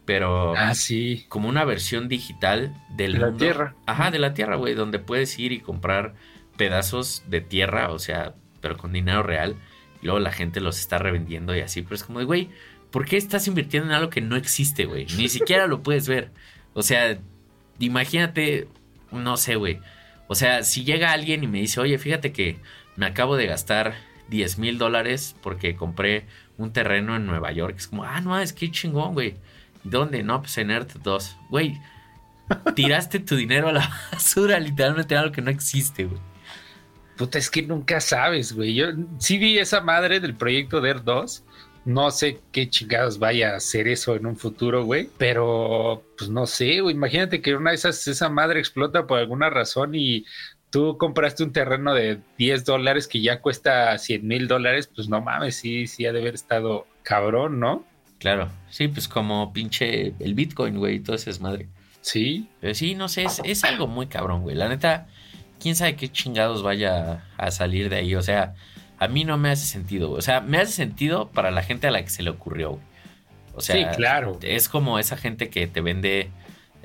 pero 0.05 0.55
ah, 0.57 0.77
sí. 0.77 1.27
como 1.29 1.49
una 1.49 1.65
versión 1.65 2.07
digital 2.07 2.73
del 2.91 3.15
de 3.15 3.19
la 3.19 3.37
Tierra. 3.37 3.75
Ajá, 3.85 4.13
de 4.13 4.21
la 4.21 4.33
Tierra, 4.33 4.55
güey, 4.55 4.75
donde 4.75 5.01
puedes 5.01 5.37
ir 5.41 5.51
y 5.51 5.59
comprar 5.59 6.15
pedazos 6.57 7.25
de 7.27 7.41
tierra, 7.41 7.91
o 7.91 7.99
sea, 7.99 8.37
pero 8.61 8.77
con 8.77 8.93
dinero 8.93 9.25
real, 9.25 9.57
y 10.03 10.07
luego 10.07 10.21
la 10.21 10.31
gente 10.31 10.61
los 10.61 10.79
está 10.79 10.99
revendiendo 10.99 11.57
y 11.57 11.63
así, 11.63 11.83
pero 11.83 11.97
es 11.97 12.05
como 12.05 12.21
de, 12.21 12.27
güey, 12.27 12.49
¿por 12.93 13.07
qué 13.07 13.17
estás 13.17 13.49
invirtiendo 13.49 13.89
en 13.89 13.97
algo 13.97 14.09
que 14.09 14.21
no 14.21 14.37
existe, 14.37 14.85
güey? 14.85 15.09
Ni 15.17 15.29
siquiera 15.29 15.67
lo 15.67 15.83
puedes 15.83 16.07
ver. 16.07 16.31
O 16.75 16.85
sea, 16.85 17.19
imagínate, 17.81 18.69
no 19.11 19.37
sé, 19.37 19.57
güey. 19.57 19.81
O 20.33 20.35
sea, 20.35 20.63
si 20.63 20.83
llega 20.83 21.13
alguien 21.13 21.45
y 21.45 21.47
me 21.47 21.59
dice, 21.59 21.79
oye, 21.79 21.99
fíjate 21.99 22.33
que 22.33 22.57
me 22.97 23.05
acabo 23.05 23.37
de 23.37 23.45
gastar 23.45 23.97
10 24.31 24.59
mil 24.59 24.79
dólares 24.79 25.37
porque 25.43 25.77
compré 25.77 26.25
un 26.57 26.73
terreno 26.73 27.15
en 27.15 27.27
Nueva 27.27 27.53
York, 27.53 27.75
es 27.77 27.87
como, 27.87 28.05
ah, 28.05 28.19
no, 28.23 28.41
es 28.41 28.55
que 28.55 28.71
chingón, 28.71 29.13
güey. 29.13 29.37
¿Dónde? 29.85 30.23
No, 30.23 30.41
pues 30.41 30.57
en 30.57 30.71
Earth 30.71 30.95
2. 31.03 31.37
Güey, 31.51 31.79
tiraste 32.75 33.19
tu 33.19 33.37
dinero 33.37 33.69
a 33.69 33.73
la 33.73 33.91
basura, 34.11 34.59
literalmente 34.59 35.15
algo 35.15 35.33
que 35.33 35.43
no 35.43 35.51
existe, 35.51 36.05
güey. 36.05 36.21
Puta, 37.19 37.37
es 37.37 37.51
que 37.51 37.61
nunca 37.61 38.01
sabes, 38.01 38.55
güey. 38.55 38.73
Yo 38.73 38.87
sí 39.19 39.37
vi 39.37 39.59
esa 39.59 39.83
madre 39.83 40.19
del 40.19 40.35
proyecto 40.35 40.81
de 40.81 40.89
Earth 40.89 41.05
2. 41.05 41.45
No 41.85 42.11
sé 42.11 42.41
qué 42.53 42.69
chingados 42.69 43.19
vaya 43.19 43.53
a 43.53 43.57
hacer 43.57 43.89
eso 43.89 44.15
en 44.15 44.27
un 44.27 44.37
futuro, 44.37 44.85
güey. 44.85 45.09
Pero, 45.19 46.05
pues 46.17 46.31
no 46.31 46.47
sé, 46.47 46.81
güey. 46.81 46.95
Imagínate 46.95 47.43
que 47.43 47.55
una 47.55 47.71
de 47.71 47.77
esas, 47.77 48.07
esa 48.07 48.29
madre 48.29 48.61
explota 48.61 49.07
por 49.07 49.19
alguna 49.19 49.51
razón 49.51 49.95
y 49.95 50.25
tú 50.71 50.97
compraste 50.97 51.43
un 51.45 51.53
terreno 51.53 51.95
de 51.95 52.19
10 52.39 52.65
dólares 52.65 53.09
que 53.09 53.21
ya 53.21 53.41
cuesta 53.41 53.97
100 53.99 54.27
mil 54.27 54.49
dólares. 54.49 54.89
Pues 54.95 55.09
no 55.09 55.21
mames, 55.21 55.57
sí, 55.57 55.87
sí 55.87 56.07
ha 56.07 56.13
de 56.13 56.21
haber 56.21 56.35
estado 56.35 56.87
cabrón, 57.03 57.59
¿no? 57.59 57.85
Claro, 58.19 58.49
sí, 58.71 58.87
pues 58.87 59.09
como 59.09 59.53
pinche 59.53 60.15
el 60.21 60.35
Bitcoin, 60.35 60.79
güey, 60.79 61.01
todo 61.01 61.17
ese 61.17 61.31
es 61.31 61.41
madre. 61.41 61.69
Sí. 62.03 62.49
Pero 62.61 62.75
sí, 62.75 62.95
no 62.95 63.09
sé, 63.09 63.27
es, 63.45 63.65
algo 63.65 63.89
muy 63.89 64.07
cabrón, 64.07 64.43
güey. 64.43 64.55
La 64.55 64.69
neta, 64.69 65.09
quién 65.59 65.75
sabe 65.75 65.97
qué 65.97 66.09
chingados 66.09 66.63
vaya 66.63 67.25
a 67.37 67.51
salir 67.51 67.89
de 67.89 67.97
ahí. 67.97 68.15
O 68.15 68.23
sea, 68.23 68.55
a 69.03 69.09
mí 69.09 69.25
no 69.25 69.37
me 69.37 69.51
hace 69.51 69.67
sentido, 69.67 70.13
O 70.13 70.23
sea, 70.23 70.41
me 70.41 70.59
hace 70.59 70.73
sentido 70.73 71.29
para 71.29 71.51
la 71.51 71.65
gente 71.65 71.89
a 71.89 71.91
la 71.91 72.05
que 72.05 72.11
se 72.11 72.23
le 72.23 72.31
ocurrió, 72.31 72.71
güey. 72.71 72.83
O 73.55 73.61
sea, 73.61 73.77
sí, 73.77 73.97
claro. 73.97 74.39
Es 74.43 74.69
como 74.69 75.01
esa 75.01 75.17
gente 75.17 75.51
que 75.51 75.67
te 75.67 75.81
vende 75.81 76.31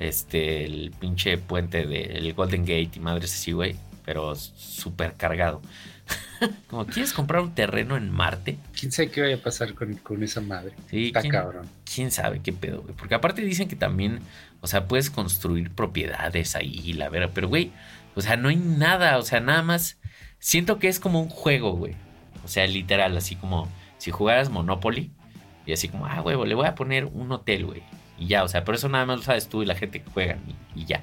este 0.00 0.64
el 0.64 0.92
pinche 0.98 1.38
puente 1.38 1.86
del 1.86 2.34
Golden 2.34 2.62
Gate 2.62 2.90
y 2.96 2.98
madres 2.98 3.32
así, 3.32 3.52
güey. 3.52 3.76
Pero 4.04 4.34
súper 4.34 5.14
cargado. 5.14 5.62
Como, 6.68 6.86
¿quieres 6.86 7.12
comprar 7.12 7.42
un 7.42 7.54
terreno 7.54 7.96
en 7.96 8.10
Marte? 8.10 8.56
¿Quién 8.78 8.90
sabe 8.90 9.10
qué 9.10 9.20
vaya 9.20 9.34
a 9.34 9.38
pasar 9.38 9.74
con, 9.74 10.22
esa 10.22 10.40
madre? 10.40 10.72
Sí, 10.88 11.08
Está 11.08 11.22
cabrón. 11.28 11.68
¿Quién 11.84 12.10
sabe 12.10 12.40
qué 12.40 12.52
pedo, 12.52 12.80
güey? 12.80 12.94
Porque 12.94 13.14
aparte 13.14 13.42
dicen 13.42 13.68
que 13.68 13.76
también, 13.76 14.20
o 14.62 14.66
sea, 14.66 14.88
puedes 14.88 15.10
construir 15.10 15.70
propiedades 15.70 16.56
ahí, 16.56 16.94
la 16.94 17.10
verdad. 17.10 17.30
Pero, 17.34 17.48
güey, 17.48 17.72
o 18.14 18.22
sea, 18.22 18.36
no 18.36 18.48
hay 18.48 18.56
nada, 18.56 19.18
o 19.18 19.22
sea, 19.22 19.40
nada 19.40 19.62
más. 19.62 19.98
Siento 20.38 20.78
que 20.78 20.88
es 20.88 21.00
como 21.00 21.20
un 21.20 21.28
juego, 21.28 21.72
güey. 21.72 21.94
O 22.48 22.50
sea, 22.50 22.66
literal, 22.66 23.14
así 23.14 23.36
como 23.36 23.68
si 23.98 24.10
jugaras 24.10 24.48
Monopoly 24.48 25.10
y 25.66 25.74
así 25.74 25.90
como, 25.90 26.06
ah, 26.06 26.20
güey, 26.20 26.34
le 26.46 26.54
voy 26.54 26.66
a 26.66 26.74
poner 26.74 27.04
un 27.04 27.30
hotel, 27.30 27.66
güey. 27.66 27.82
Y 28.18 28.26
ya, 28.26 28.42
o 28.42 28.48
sea, 28.48 28.64
pero 28.64 28.76
eso 28.76 28.88
nada 28.88 29.04
más 29.04 29.18
lo 29.18 29.22
sabes 29.22 29.50
tú 29.50 29.62
y 29.62 29.66
la 29.66 29.74
gente 29.74 30.00
que 30.00 30.10
juega 30.10 30.38
y 30.74 30.86
ya. 30.86 31.02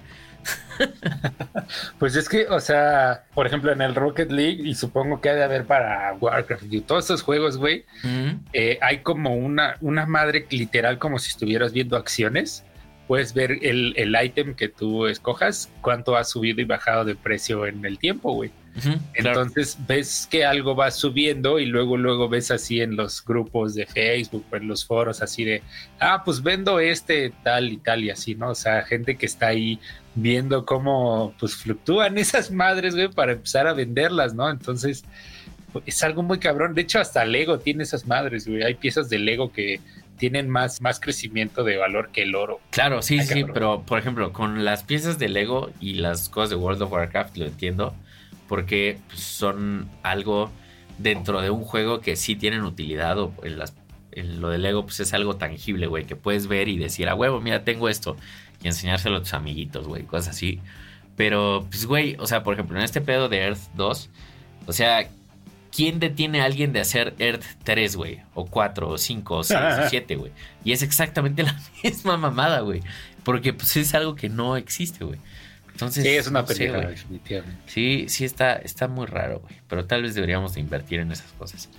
pues 2.00 2.16
es 2.16 2.28
que, 2.28 2.48
o 2.48 2.60
sea, 2.60 3.26
por 3.36 3.46
ejemplo, 3.46 3.72
en 3.72 3.84
el 3.84 3.94
Rocket 3.94 4.32
League, 4.32 4.60
y 4.64 4.74
supongo 4.74 5.22
que 5.22 5.30
ha 5.30 5.36
de 5.36 5.44
haber 5.44 5.66
para 5.66 6.16
Warcraft 6.20 6.64
y 6.72 6.82
todos 6.82 7.06
esos 7.06 7.22
juegos, 7.22 7.58
güey, 7.58 7.86
eh, 8.54 8.80
hay 8.82 9.00
como 9.04 9.36
una, 9.36 9.78
una 9.82 10.08
madre 10.08 10.48
literal 10.50 10.98
como 10.98 11.20
si 11.20 11.30
estuvieras 11.30 11.74
viendo 11.74 11.96
acciones. 11.96 12.64
Puedes 13.08 13.36
ver 13.36 13.60
el, 13.62 13.94
el 13.98 14.18
ítem 14.20 14.56
que 14.56 14.68
tú 14.68 15.06
escojas, 15.06 15.70
cuánto 15.82 16.18
ha 16.18 16.24
subido 16.24 16.60
y 16.60 16.66
bajado 16.66 17.06
de 17.06 17.14
precio 17.14 17.68
en 17.68 17.86
el 17.86 18.00
tiempo, 18.00 18.34
güey. 18.34 18.52
Entonces 19.14 19.78
ves 19.88 20.28
que 20.30 20.44
algo 20.44 20.76
va 20.76 20.92
subiendo 20.92 21.60
y 21.60 21.66
luego 21.66 21.98
luego 21.98 22.28
ves 22.28 22.52
así 22.52 22.82
en 22.82 22.96
los 22.96 23.24
grupos 23.24 23.74
de 23.74 23.86
Facebook 23.86 24.46
en 24.52 24.68
los 24.68 24.86
foros 24.86 25.22
así 25.22 25.46
de, 25.46 25.64
ah, 26.00 26.24
pues 26.26 26.44
vendo 26.44 26.80
este 26.80 27.32
tal 27.44 27.72
y 27.72 27.78
tal 27.78 28.04
y 28.04 28.10
así, 28.10 28.36
¿no? 28.36 28.50
O 28.50 28.56
sea, 28.56 28.84
gente 28.84 29.16
que 29.16 29.26
está 29.26 29.48
ahí 29.48 29.80
viendo 30.14 30.66
cómo 30.66 31.34
pues 31.40 31.56
fluctúan 31.56 32.18
esas 32.18 32.52
madres, 32.52 32.96
güey, 32.96 33.10
para 33.10 33.34
empezar 33.34 33.68
a 33.68 33.74
venderlas, 33.74 34.34
¿no? 34.34 34.50
Entonces 34.50 35.06
es 35.86 36.04
algo 36.04 36.24
muy 36.24 36.40
cabrón. 36.40 36.74
De 36.74 36.82
hecho, 36.82 37.00
hasta 37.00 37.24
Lego 37.26 37.60
tiene 37.60 37.84
esas 37.84 38.06
madres, 38.06 38.48
güey. 38.48 38.64
Hay 38.64 38.76
piezas 38.76 39.10
de 39.10 39.20
Lego 39.20 39.52
que 39.52 39.80
tienen 40.18 40.50
más, 40.50 40.82
más 40.82 41.00
crecimiento 41.00 41.64
de 41.64 41.78
valor 41.78 42.10
que 42.12 42.24
el 42.24 42.36
oro. 42.36 42.60
Claro, 42.72 43.02
sí, 43.02 43.22
sí, 43.22 43.46
pero 43.54 43.82
por 43.84 44.00
ejemplo, 44.00 44.32
con 44.34 44.64
las 44.64 44.84
piezas 44.84 45.18
de 45.20 45.30
Lego 45.30 45.72
y 45.80 45.96
las 45.96 46.30
cosas 46.30 46.52
de 46.52 46.56
World 46.56 46.82
of 46.82 46.92
Warcraft, 46.92 47.38
lo 47.38 47.46
entiendo 47.46 47.94
porque 48.48 49.00
son 49.14 49.90
algo 50.04 50.52
dentro 50.98 51.42
de 51.42 51.50
un 51.50 51.64
juego 51.64 52.00
que 52.00 52.16
sí 52.16 52.36
tienen 52.36 52.64
utilidad 52.64 53.20
o 53.20 53.34
en 54.12 54.42
lo 54.42 54.50
del 54.50 54.62
Lego 54.62 54.86
pues 54.86 55.00
es 55.02 55.14
algo 55.14 55.36
tangible, 55.36 55.88
güey, 55.88 56.06
que 56.06 56.16
puedes 56.16 56.48
ver 56.48 56.68
y 56.68 56.78
decir, 56.78 57.10
a 57.10 57.16
huevo, 57.16 57.42
mira, 57.42 57.64
tengo 57.64 57.90
esto 57.90 58.16
y 58.64 58.68
enseñárselo 58.68 59.18
a 59.18 59.20
tus 59.20 59.34
amiguitos, 59.34 59.88
güey, 59.88 60.04
cosas 60.04 60.36
así. 60.36 60.62
Pero, 61.16 61.66
pues, 61.70 61.86
güey, 61.86 62.16
o 62.20 62.28
sea, 62.28 62.44
por 62.44 62.54
ejemplo, 62.54 62.78
en 62.78 62.84
este 62.84 63.02
pedo 63.02 63.30
de 63.30 63.38
Earth 63.40 63.72
2, 63.76 64.10
o 64.68 64.74
sea, 64.74 65.10
¿quién 65.72 66.00
detiene 66.00 66.42
a 66.42 66.46
alguien 66.46 66.74
de 66.74 66.82
hacer 66.82 67.14
Earth 67.20 67.44
3, 67.64 67.96
güey? 67.96 68.22
O 68.34 68.46
4, 68.46 68.90
o 68.90 68.98
5, 68.98 69.36
o 69.36 69.44
6, 69.44 69.60
o 69.86 69.88
7, 69.90 70.16
güey. 70.16 70.32
Y 70.64 70.72
es 70.74 70.82
exactamente 70.82 71.44
la 71.44 71.58
misma 71.84 72.18
mamada, 72.18 72.62
güey. 72.62 72.82
Porque, 73.24 73.54
pues, 73.54 73.78
es 73.78 73.94
algo 73.96 74.16
que 74.16 74.30
no 74.30 74.58
existe, 74.58 75.06
güey 75.06 75.20
sí, 75.90 76.08
es 76.08 76.28
una 76.28 76.46
película, 76.46 76.88
definitivamente. 76.88 77.62
Sí, 77.68 78.06
sí, 78.08 78.26
está, 78.26 78.54
está 78.56 78.88
muy 78.88 79.06
raro, 79.06 79.40
güey. 79.40 79.56
Pero 79.68 79.86
tal 79.86 80.04
vez 80.04 80.16
deberíamos 80.16 80.54
de 80.54 80.62
invertir 80.62 81.00
en 81.00 81.12
esas 81.12 81.32
cosas. 81.34 81.70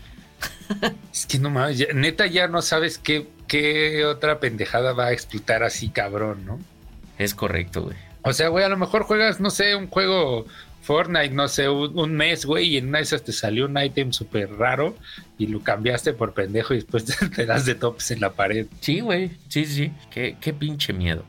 es 1.12 1.26
que 1.26 1.38
no 1.38 1.50
mames, 1.50 1.94
neta 1.94 2.26
ya 2.26 2.48
no 2.48 2.62
sabes 2.62 2.98
qué, 2.98 3.28
qué 3.46 4.04
otra 4.04 4.40
pendejada 4.40 4.92
va 4.92 5.06
a 5.06 5.12
explotar 5.12 5.62
así 5.62 5.88
cabrón, 5.88 6.44
¿no? 6.44 6.58
Es 7.18 7.34
correcto, 7.34 7.82
güey. 7.82 7.96
O 8.22 8.32
sea, 8.32 8.48
güey, 8.48 8.64
a 8.64 8.68
lo 8.68 8.76
mejor 8.76 9.04
juegas, 9.04 9.40
no 9.40 9.50
sé, 9.50 9.76
un 9.76 9.86
juego 9.86 10.46
Fortnite, 10.86 11.30
no 11.30 11.48
sé, 11.48 11.68
un, 11.68 12.14
mes, 12.14 12.44
güey, 12.44 12.68
y 12.68 12.76
en 12.76 12.88
una 12.88 12.98
de 12.98 13.04
esas 13.04 13.24
te 13.24 13.32
salió 13.32 13.66
un 13.66 13.76
ítem 13.76 14.12
súper 14.12 14.52
raro 14.52 14.96
y 15.36 15.48
lo 15.48 15.60
cambiaste 15.60 16.12
por 16.12 16.32
pendejo 16.32 16.74
y 16.74 16.76
después 16.76 17.04
te, 17.36 17.44
das 17.46 17.66
de 17.66 17.74
tops 17.74 18.12
en 18.12 18.20
la 18.20 18.32
pared. 18.34 18.66
Sí, 18.80 19.00
güey, 19.00 19.32
sí, 19.48 19.64
sí, 19.64 19.92
qué, 20.10 20.36
qué 20.40 20.52
pinche 20.52 20.92
miedo. 20.92 21.24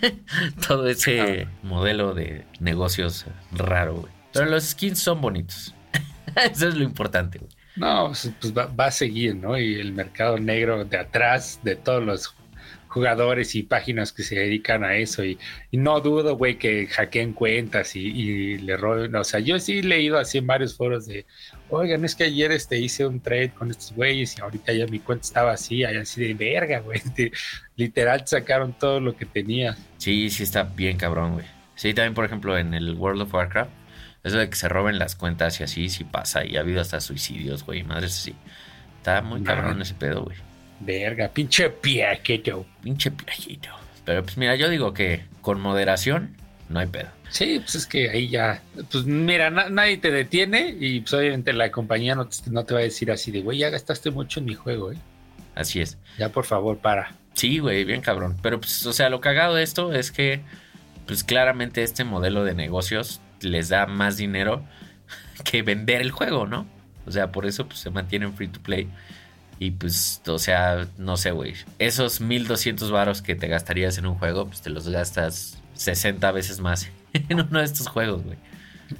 todo 0.66 0.88
ese 0.88 1.46
modelo 1.62 2.14
de 2.14 2.46
negocios 2.60 3.26
raro, 3.52 3.96
güey. 3.96 4.12
Pero 4.32 4.46
los 4.46 4.64
skins 4.64 4.98
son 4.98 5.20
bonitos. 5.20 5.74
Eso 6.50 6.68
es 6.68 6.74
lo 6.74 6.84
importante, 6.84 7.38
güey. 7.38 7.50
No, 7.76 8.08
pues, 8.08 8.30
pues 8.40 8.54
va, 8.54 8.86
a 8.86 8.90
seguir, 8.90 9.34
¿no? 9.36 9.58
Y 9.58 9.74
el 9.74 9.92
mercado 9.92 10.38
negro 10.38 10.84
de 10.84 10.98
atrás 10.98 11.60
de 11.62 11.76
todos 11.76 12.02
los 12.02 12.34
jugadores 12.92 13.54
y 13.54 13.62
páginas 13.62 14.12
que 14.12 14.22
se 14.22 14.34
dedican 14.34 14.84
a 14.84 14.96
eso 14.96 15.24
y, 15.24 15.38
no 15.72 15.98
dudo, 16.00 16.36
güey, 16.36 16.58
que 16.58 16.86
hackeen 16.86 17.32
cuentas 17.32 17.96
y, 17.96 18.58
le 18.58 18.76
roben. 18.76 19.14
O 19.16 19.24
sea, 19.24 19.40
yo 19.40 19.58
sí 19.58 19.78
he 19.78 19.82
leído 19.82 20.18
así 20.18 20.38
en 20.38 20.46
varios 20.46 20.76
foros 20.76 21.06
de, 21.06 21.24
oigan, 21.70 22.04
es 22.04 22.14
que 22.14 22.24
ayer 22.24 22.52
este, 22.52 22.78
hice 22.78 23.06
un 23.06 23.20
trade 23.20 23.50
con 23.50 23.70
estos 23.70 23.92
güeyes 23.92 24.36
y 24.36 24.42
ahorita 24.42 24.74
ya 24.74 24.86
mi 24.86 24.98
cuenta 24.98 25.24
estaba 25.24 25.52
así, 25.52 25.84
así 25.84 26.20
de 26.22 26.34
verga, 26.34 26.80
güey. 26.80 27.00
Literal 27.76 28.26
sacaron 28.26 28.74
todo 28.74 29.00
lo 29.00 29.16
que 29.16 29.24
tenía. 29.24 29.74
Sí, 29.96 30.28
sí 30.28 30.42
está 30.42 30.64
bien 30.64 30.98
cabrón, 30.98 31.32
güey. 31.32 31.46
Sí, 31.74 31.94
también, 31.94 32.12
por 32.12 32.26
ejemplo, 32.26 32.58
en 32.58 32.74
el 32.74 32.94
World 32.94 33.22
of 33.22 33.32
Warcraft, 33.32 33.70
eso 34.22 34.36
de 34.36 34.50
que 34.50 34.56
se 34.56 34.68
roben 34.68 34.98
las 34.98 35.16
cuentas 35.16 35.58
y 35.60 35.64
así, 35.64 35.88
sí 35.88 36.04
pasa. 36.04 36.44
Y 36.44 36.58
ha 36.58 36.60
habido 36.60 36.82
hasta 36.82 37.00
suicidios, 37.00 37.64
güey, 37.64 37.84
madres 37.84 38.18
así. 38.18 38.34
Está 38.98 39.22
muy 39.22 39.42
cabrón 39.42 39.80
ese 39.80 39.94
pedo, 39.94 40.24
güey. 40.24 40.36
Verga, 40.84 41.28
pinche 41.28 41.70
piajito. 41.70 42.66
Pinche 42.82 43.10
piajito. 43.10 43.68
Pero 44.04 44.22
pues 44.22 44.36
mira, 44.36 44.56
yo 44.56 44.68
digo 44.68 44.92
que 44.92 45.24
con 45.40 45.60
moderación 45.60 46.36
no 46.68 46.80
hay 46.80 46.86
pedo. 46.86 47.08
Sí, 47.30 47.60
pues 47.60 47.74
es 47.76 47.86
que 47.86 48.10
ahí 48.10 48.28
ya, 48.28 48.62
pues 48.90 49.04
mira, 49.04 49.48
nadie 49.50 49.96
te 49.96 50.10
detiene 50.10 50.76
y 50.78 51.00
pues 51.00 51.14
obviamente 51.14 51.52
la 51.52 51.70
compañía 51.70 52.14
no 52.14 52.26
te, 52.26 52.50
no 52.50 52.64
te 52.64 52.74
va 52.74 52.80
a 52.80 52.82
decir 52.82 53.10
así 53.10 53.30
de, 53.30 53.40
güey, 53.40 53.58
ya 53.58 53.70
gastaste 53.70 54.10
mucho 54.10 54.40
en 54.40 54.46
mi 54.46 54.54
juego, 54.54 54.92
¿eh? 54.92 54.98
Así 55.54 55.80
es. 55.80 55.98
Ya 56.18 56.30
por 56.30 56.44
favor, 56.44 56.78
para. 56.78 57.14
Sí, 57.34 57.58
güey, 57.58 57.84
bien 57.84 58.00
cabrón. 58.00 58.36
Pero 58.42 58.60
pues, 58.60 58.84
o 58.84 58.92
sea, 58.92 59.08
lo 59.08 59.20
cagado 59.20 59.54
de 59.54 59.62
esto 59.62 59.92
es 59.92 60.10
que, 60.10 60.40
pues 61.06 61.24
claramente 61.24 61.82
este 61.82 62.04
modelo 62.04 62.44
de 62.44 62.54
negocios 62.54 63.20
les 63.40 63.68
da 63.68 63.86
más 63.86 64.16
dinero 64.16 64.64
que 65.44 65.62
vender 65.62 66.00
el 66.00 66.10
juego, 66.10 66.46
¿no? 66.46 66.66
O 67.06 67.10
sea, 67.10 67.32
por 67.32 67.46
eso 67.46 67.66
pues 67.66 67.80
se 67.80 67.90
mantienen 67.90 68.34
free 68.34 68.48
to 68.48 68.60
play. 68.60 68.88
Y 69.62 69.70
pues, 69.70 70.20
o 70.26 70.40
sea, 70.40 70.88
no 70.98 71.16
sé, 71.16 71.30
güey. 71.30 71.54
Esos 71.78 72.20
1200 72.20 72.90
varos 72.90 73.22
que 73.22 73.36
te 73.36 73.46
gastarías 73.46 73.96
en 73.96 74.06
un 74.06 74.16
juego, 74.16 74.46
pues 74.48 74.60
te 74.60 74.70
los 74.70 74.88
gastas 74.88 75.62
60 75.74 76.32
veces 76.32 76.58
más 76.58 76.90
en 77.12 77.40
uno 77.40 77.60
de 77.60 77.64
estos 77.64 77.86
juegos, 77.86 78.24
güey. 78.24 78.38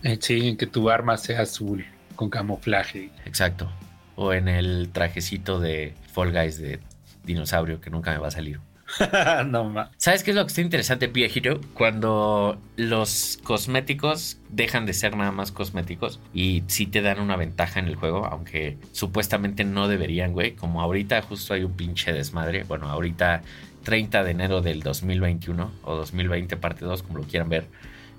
Eh, 0.04 0.18
sí, 0.20 0.46
en 0.46 0.56
que 0.56 0.68
tu 0.68 0.88
arma 0.88 1.16
sea 1.16 1.42
azul 1.42 1.84
con 2.14 2.30
camuflaje. 2.30 3.10
Exacto. 3.24 3.72
O 4.14 4.32
en 4.32 4.46
el 4.46 4.90
trajecito 4.92 5.58
de 5.58 5.94
Fall 6.12 6.30
Guys 6.30 6.58
de 6.58 6.78
dinosaurio 7.24 7.80
que 7.80 7.90
nunca 7.90 8.12
me 8.12 8.18
va 8.18 8.28
a 8.28 8.30
salir. 8.30 8.60
no 9.46 9.64
más. 9.64 9.90
¿Sabes 9.96 10.22
qué 10.22 10.30
es 10.30 10.36
lo 10.36 10.44
que 10.44 10.48
está 10.48 10.60
interesante, 10.60 11.08
Piejito? 11.08 11.60
Cuando 11.74 12.60
los 12.76 13.38
cosméticos 13.42 14.38
dejan 14.50 14.86
de 14.86 14.92
ser 14.92 15.16
nada 15.16 15.32
más 15.32 15.52
cosméticos 15.52 16.20
y 16.34 16.64
sí 16.66 16.86
te 16.86 17.02
dan 17.02 17.20
una 17.20 17.36
ventaja 17.36 17.80
en 17.80 17.86
el 17.86 17.96
juego, 17.96 18.26
aunque 18.26 18.76
supuestamente 18.92 19.64
no 19.64 19.88
deberían, 19.88 20.32
güey. 20.32 20.52
Como 20.52 20.82
ahorita 20.82 21.22
justo 21.22 21.54
hay 21.54 21.64
un 21.64 21.72
pinche 21.72 22.12
desmadre. 22.12 22.64
Bueno, 22.64 22.88
ahorita 22.88 23.42
30 23.82 24.24
de 24.24 24.30
enero 24.30 24.60
del 24.60 24.82
2021 24.82 25.72
o 25.82 25.94
2020 25.96 26.56
parte 26.56 26.84
2, 26.84 27.02
como 27.02 27.18
lo 27.18 27.24
quieran 27.24 27.48
ver, 27.48 27.66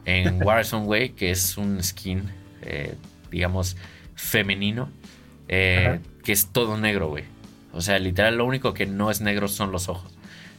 en 0.06 0.44
Warzone, 0.46 0.86
güey, 0.86 1.10
que 1.10 1.32
es 1.32 1.58
un 1.58 1.82
skin, 1.84 2.24
eh, 2.62 2.96
digamos, 3.32 3.78
femenino, 4.16 4.90
eh, 5.48 6.00
que 6.24 6.32
es 6.32 6.48
todo 6.48 6.78
negro, 6.78 7.10
güey. 7.10 7.26
O 7.74 7.82
sea, 7.82 7.98
literal, 8.00 8.38
lo 8.38 8.46
único 8.46 8.74
que 8.74 8.86
no 8.86 9.10
es 9.10 9.22
negro 9.22 9.48
son 9.48 9.72
los 9.72 9.90
ojos. 9.90 10.13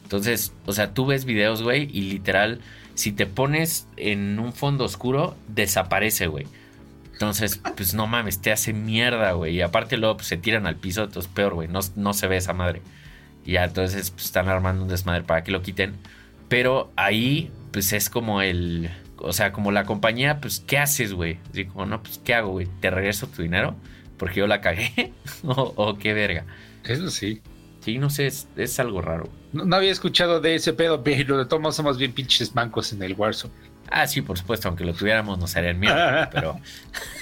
Entonces, 0.04 0.52
o 0.66 0.72
sea, 0.72 0.94
tú 0.94 1.06
ves 1.06 1.24
videos, 1.24 1.62
güey, 1.62 1.88
y 1.92 2.02
literal, 2.02 2.60
si 2.94 3.10
te 3.10 3.26
pones 3.26 3.88
en 3.96 4.38
un 4.38 4.52
fondo 4.52 4.84
oscuro, 4.84 5.36
desaparece, 5.48 6.28
güey. 6.28 6.46
Entonces, 7.12 7.60
pues 7.76 7.94
no 7.94 8.06
mames, 8.06 8.40
te 8.40 8.52
hace 8.52 8.72
mierda, 8.72 9.32
güey. 9.32 9.56
Y 9.56 9.62
aparte 9.62 9.96
luego 9.96 10.16
pues, 10.16 10.28
se 10.28 10.36
tiran 10.36 10.66
al 10.66 10.76
piso, 10.76 11.04
entonces 11.04 11.30
peor, 11.32 11.54
güey. 11.54 11.68
No, 11.68 11.80
no, 11.96 12.12
se 12.12 12.26
ve 12.26 12.36
esa 12.36 12.52
madre. 12.52 12.82
Y 13.46 13.52
ya, 13.52 13.64
entonces 13.64 14.10
pues, 14.10 14.26
están 14.26 14.48
armando 14.48 14.82
un 14.82 14.88
desmadre 14.88 15.22
para 15.22 15.42
que 15.42 15.52
lo 15.52 15.62
quiten. 15.62 15.94
Pero 16.48 16.92
ahí, 16.96 17.50
pues 17.72 17.92
es 17.92 18.10
como 18.10 18.42
el... 18.42 18.90
O 19.16 19.32
sea, 19.32 19.52
como 19.52 19.72
la 19.72 19.84
compañía, 19.84 20.40
pues, 20.40 20.60
¿qué 20.66 20.76
haces, 20.76 21.14
güey? 21.14 21.38
Así 21.50 21.64
como, 21.64 21.86
no, 21.86 22.02
pues, 22.02 22.20
¿qué 22.22 22.34
hago, 22.34 22.50
güey? 22.50 22.68
¿Te 22.80 22.90
regreso 22.90 23.26
tu 23.26 23.42
dinero? 23.42 23.74
Porque 24.18 24.40
yo 24.40 24.46
la 24.46 24.60
cagué. 24.60 25.12
o, 25.44 25.72
o 25.76 25.96
qué 25.96 26.12
verga. 26.12 26.44
Eso 26.84 27.10
sí. 27.10 27.40
Sí, 27.84 27.98
no 27.98 28.08
sé, 28.08 28.26
es, 28.26 28.80
algo 28.80 29.02
raro. 29.02 29.28
No, 29.52 29.76
había 29.76 29.92
escuchado 29.92 30.40
de 30.40 30.54
ese 30.54 30.72
pedo, 30.72 31.04
pero 31.04 31.36
de 31.36 31.44
todos 31.44 31.76
somos 31.76 31.98
bien 31.98 32.12
pinches 32.12 32.54
bancos 32.54 32.94
en 32.94 33.02
el 33.02 33.12
Warzone. 33.12 33.52
Ah, 33.90 34.06
sí, 34.06 34.22
por 34.22 34.38
supuesto, 34.38 34.68
aunque 34.68 34.86
lo 34.86 34.94
tuviéramos 34.94 35.38
nos 35.38 35.54
harían 35.54 35.78
miedo, 35.78 35.94
pero... 36.32 36.58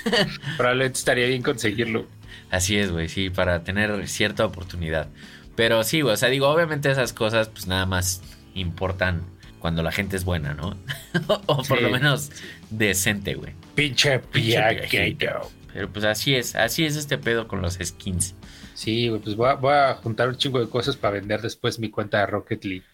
Probablemente 0.57 0.99
estaría 0.99 1.27
bien 1.27 1.43
conseguirlo. 1.43 2.07
Así 2.53 2.77
es, 2.77 2.93
güey, 2.93 3.09
sí, 3.09 3.29
para 3.29 3.65
tener 3.65 4.07
cierta 4.07 4.47
oportunidad. 4.47 5.09
Pero 5.57 5.83
sí, 5.83 6.01
güey, 6.01 6.15
o 6.15 6.17
sea, 6.17 6.29
digo, 6.29 6.49
obviamente 6.49 6.91
esas 6.91 7.13
cosas 7.13 7.49
pues 7.49 7.67
nada 7.67 7.85
más 7.85 8.23
importan 8.55 9.23
cuando 9.59 9.83
la 9.83 9.91
gente 9.91 10.17
es 10.17 10.25
buena, 10.25 10.55
¿no? 10.55 10.77
o 11.47 11.63
por 11.65 11.83
lo 11.83 11.91
menos 11.91 12.31
decente, 12.71 13.35
güey. 13.35 13.53
Pinche 13.75 14.21
piaquito. 14.21 15.51
Pero 15.73 15.89
pues 15.89 16.05
así 16.05 16.37
es, 16.37 16.55
así 16.55 16.85
es 16.85 16.95
este 16.95 17.19
pedo 17.19 17.49
con 17.49 17.63
los 17.63 17.79
skins. 17.83 18.37
Sí, 18.83 19.09
pues 19.23 19.37
voy 19.37 19.73
a, 19.73 19.95
juntar 19.95 20.29
un 20.29 20.37
chingo 20.37 20.59
de 20.59 20.69
cosas 20.69 20.97
para 20.97 21.15
vender 21.15 21.41
después 21.41 21.79
mi 21.79 21.89
cuenta 21.89 22.19
de 22.19 22.27
Rocket 22.27 22.65
League. 22.65 22.85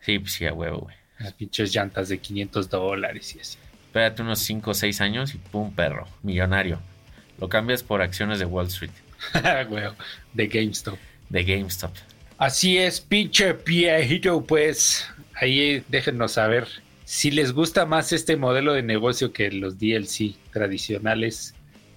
Sí, 0.00 0.18
pues 0.18 0.32
sí, 0.32 0.46
a 0.46 0.54
huevo, 0.54 0.78
güey. 0.78 0.96
Las 1.18 1.34
pinches 1.34 1.74
llantas 1.74 2.08
de 2.08 2.16
500 2.16 2.70
dólares 2.70 3.36
y 3.36 3.40
así. 3.40 3.58
Espérate 3.84 4.22
unos 4.22 4.38
5 4.38 4.70
o 4.70 4.72
6 4.72 5.00
años 5.02 5.34
y 5.34 5.36
pum, 5.36 5.74
perro, 5.74 6.08
millonario. 6.22 6.80
Lo 7.38 7.50
cambias 7.50 7.82
por 7.82 8.00
acciones 8.00 8.38
de 8.38 8.46
Wall 8.46 8.68
Street. 8.68 8.92
Güey, 9.68 9.84
de 10.32 10.46
GameStop. 10.46 10.98
De 11.28 11.44
GameStop. 11.44 11.92
Así 12.38 12.78
es, 12.78 13.02
pinche 13.02 13.52
viejito, 13.52 14.42
pues 14.42 15.06
ahí 15.34 15.84
déjenos 15.88 16.32
saber 16.32 16.66
si 17.04 17.30
les 17.30 17.52
gusta 17.52 17.84
más 17.84 18.10
este 18.14 18.38
modelo 18.38 18.72
de 18.72 18.82
negocio 18.82 19.34
que 19.34 19.50
los 19.50 19.78
DLC 19.78 20.34
tradicionales 20.50 21.54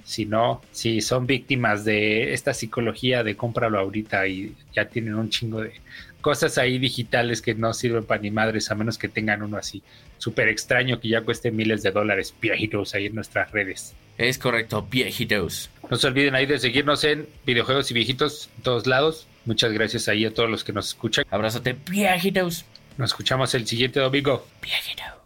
si 0.09 0.25
no, 0.25 0.59
si 0.71 1.01
son 1.01 1.27
víctimas 1.27 1.85
de 1.85 2.33
esta 2.33 2.55
psicología 2.55 3.23
de 3.23 3.35
cómpralo 3.35 3.77
ahorita 3.77 4.27
y 4.27 4.55
ya 4.73 4.85
tienen 4.85 5.13
un 5.13 5.29
chingo 5.29 5.61
de 5.61 5.73
cosas 6.19 6.57
ahí 6.57 6.79
digitales 6.79 7.43
que 7.43 7.53
no 7.53 7.75
sirven 7.75 8.03
para 8.05 8.19
ni 8.19 8.31
madres 8.31 8.71
a 8.71 8.75
menos 8.75 8.97
que 8.97 9.07
tengan 9.07 9.43
uno 9.43 9.57
así 9.57 9.83
súper 10.17 10.47
extraño 10.47 10.99
que 10.99 11.09
ya 11.09 11.21
cueste 11.21 11.51
miles 11.51 11.83
de 11.83 11.91
dólares, 11.91 12.33
viejitos 12.41 12.95
ahí 12.95 13.05
en 13.05 13.13
nuestras 13.13 13.51
redes. 13.51 13.93
Es 14.17 14.39
correcto, 14.39 14.81
viejitos. 14.89 15.69
No 15.91 15.95
se 15.95 16.07
olviden 16.07 16.33
ahí 16.33 16.47
de 16.47 16.57
seguirnos 16.57 17.03
en 17.03 17.27
videojuegos 17.45 17.91
y 17.91 17.93
viejitos 17.93 18.49
en 18.57 18.63
todos 18.63 18.87
lados. 18.87 19.27
Muchas 19.45 19.71
gracias 19.71 20.07
ahí 20.07 20.25
a 20.25 20.33
todos 20.33 20.49
los 20.49 20.63
que 20.63 20.73
nos 20.73 20.87
escuchan. 20.87 21.23
Abrazote, 21.29 21.77
viejitos. 21.87 22.65
Nos 22.97 23.11
escuchamos 23.11 23.53
el 23.53 23.67
siguiente 23.67 23.99
domingo. 23.99 24.43
Viejito. 24.63 25.18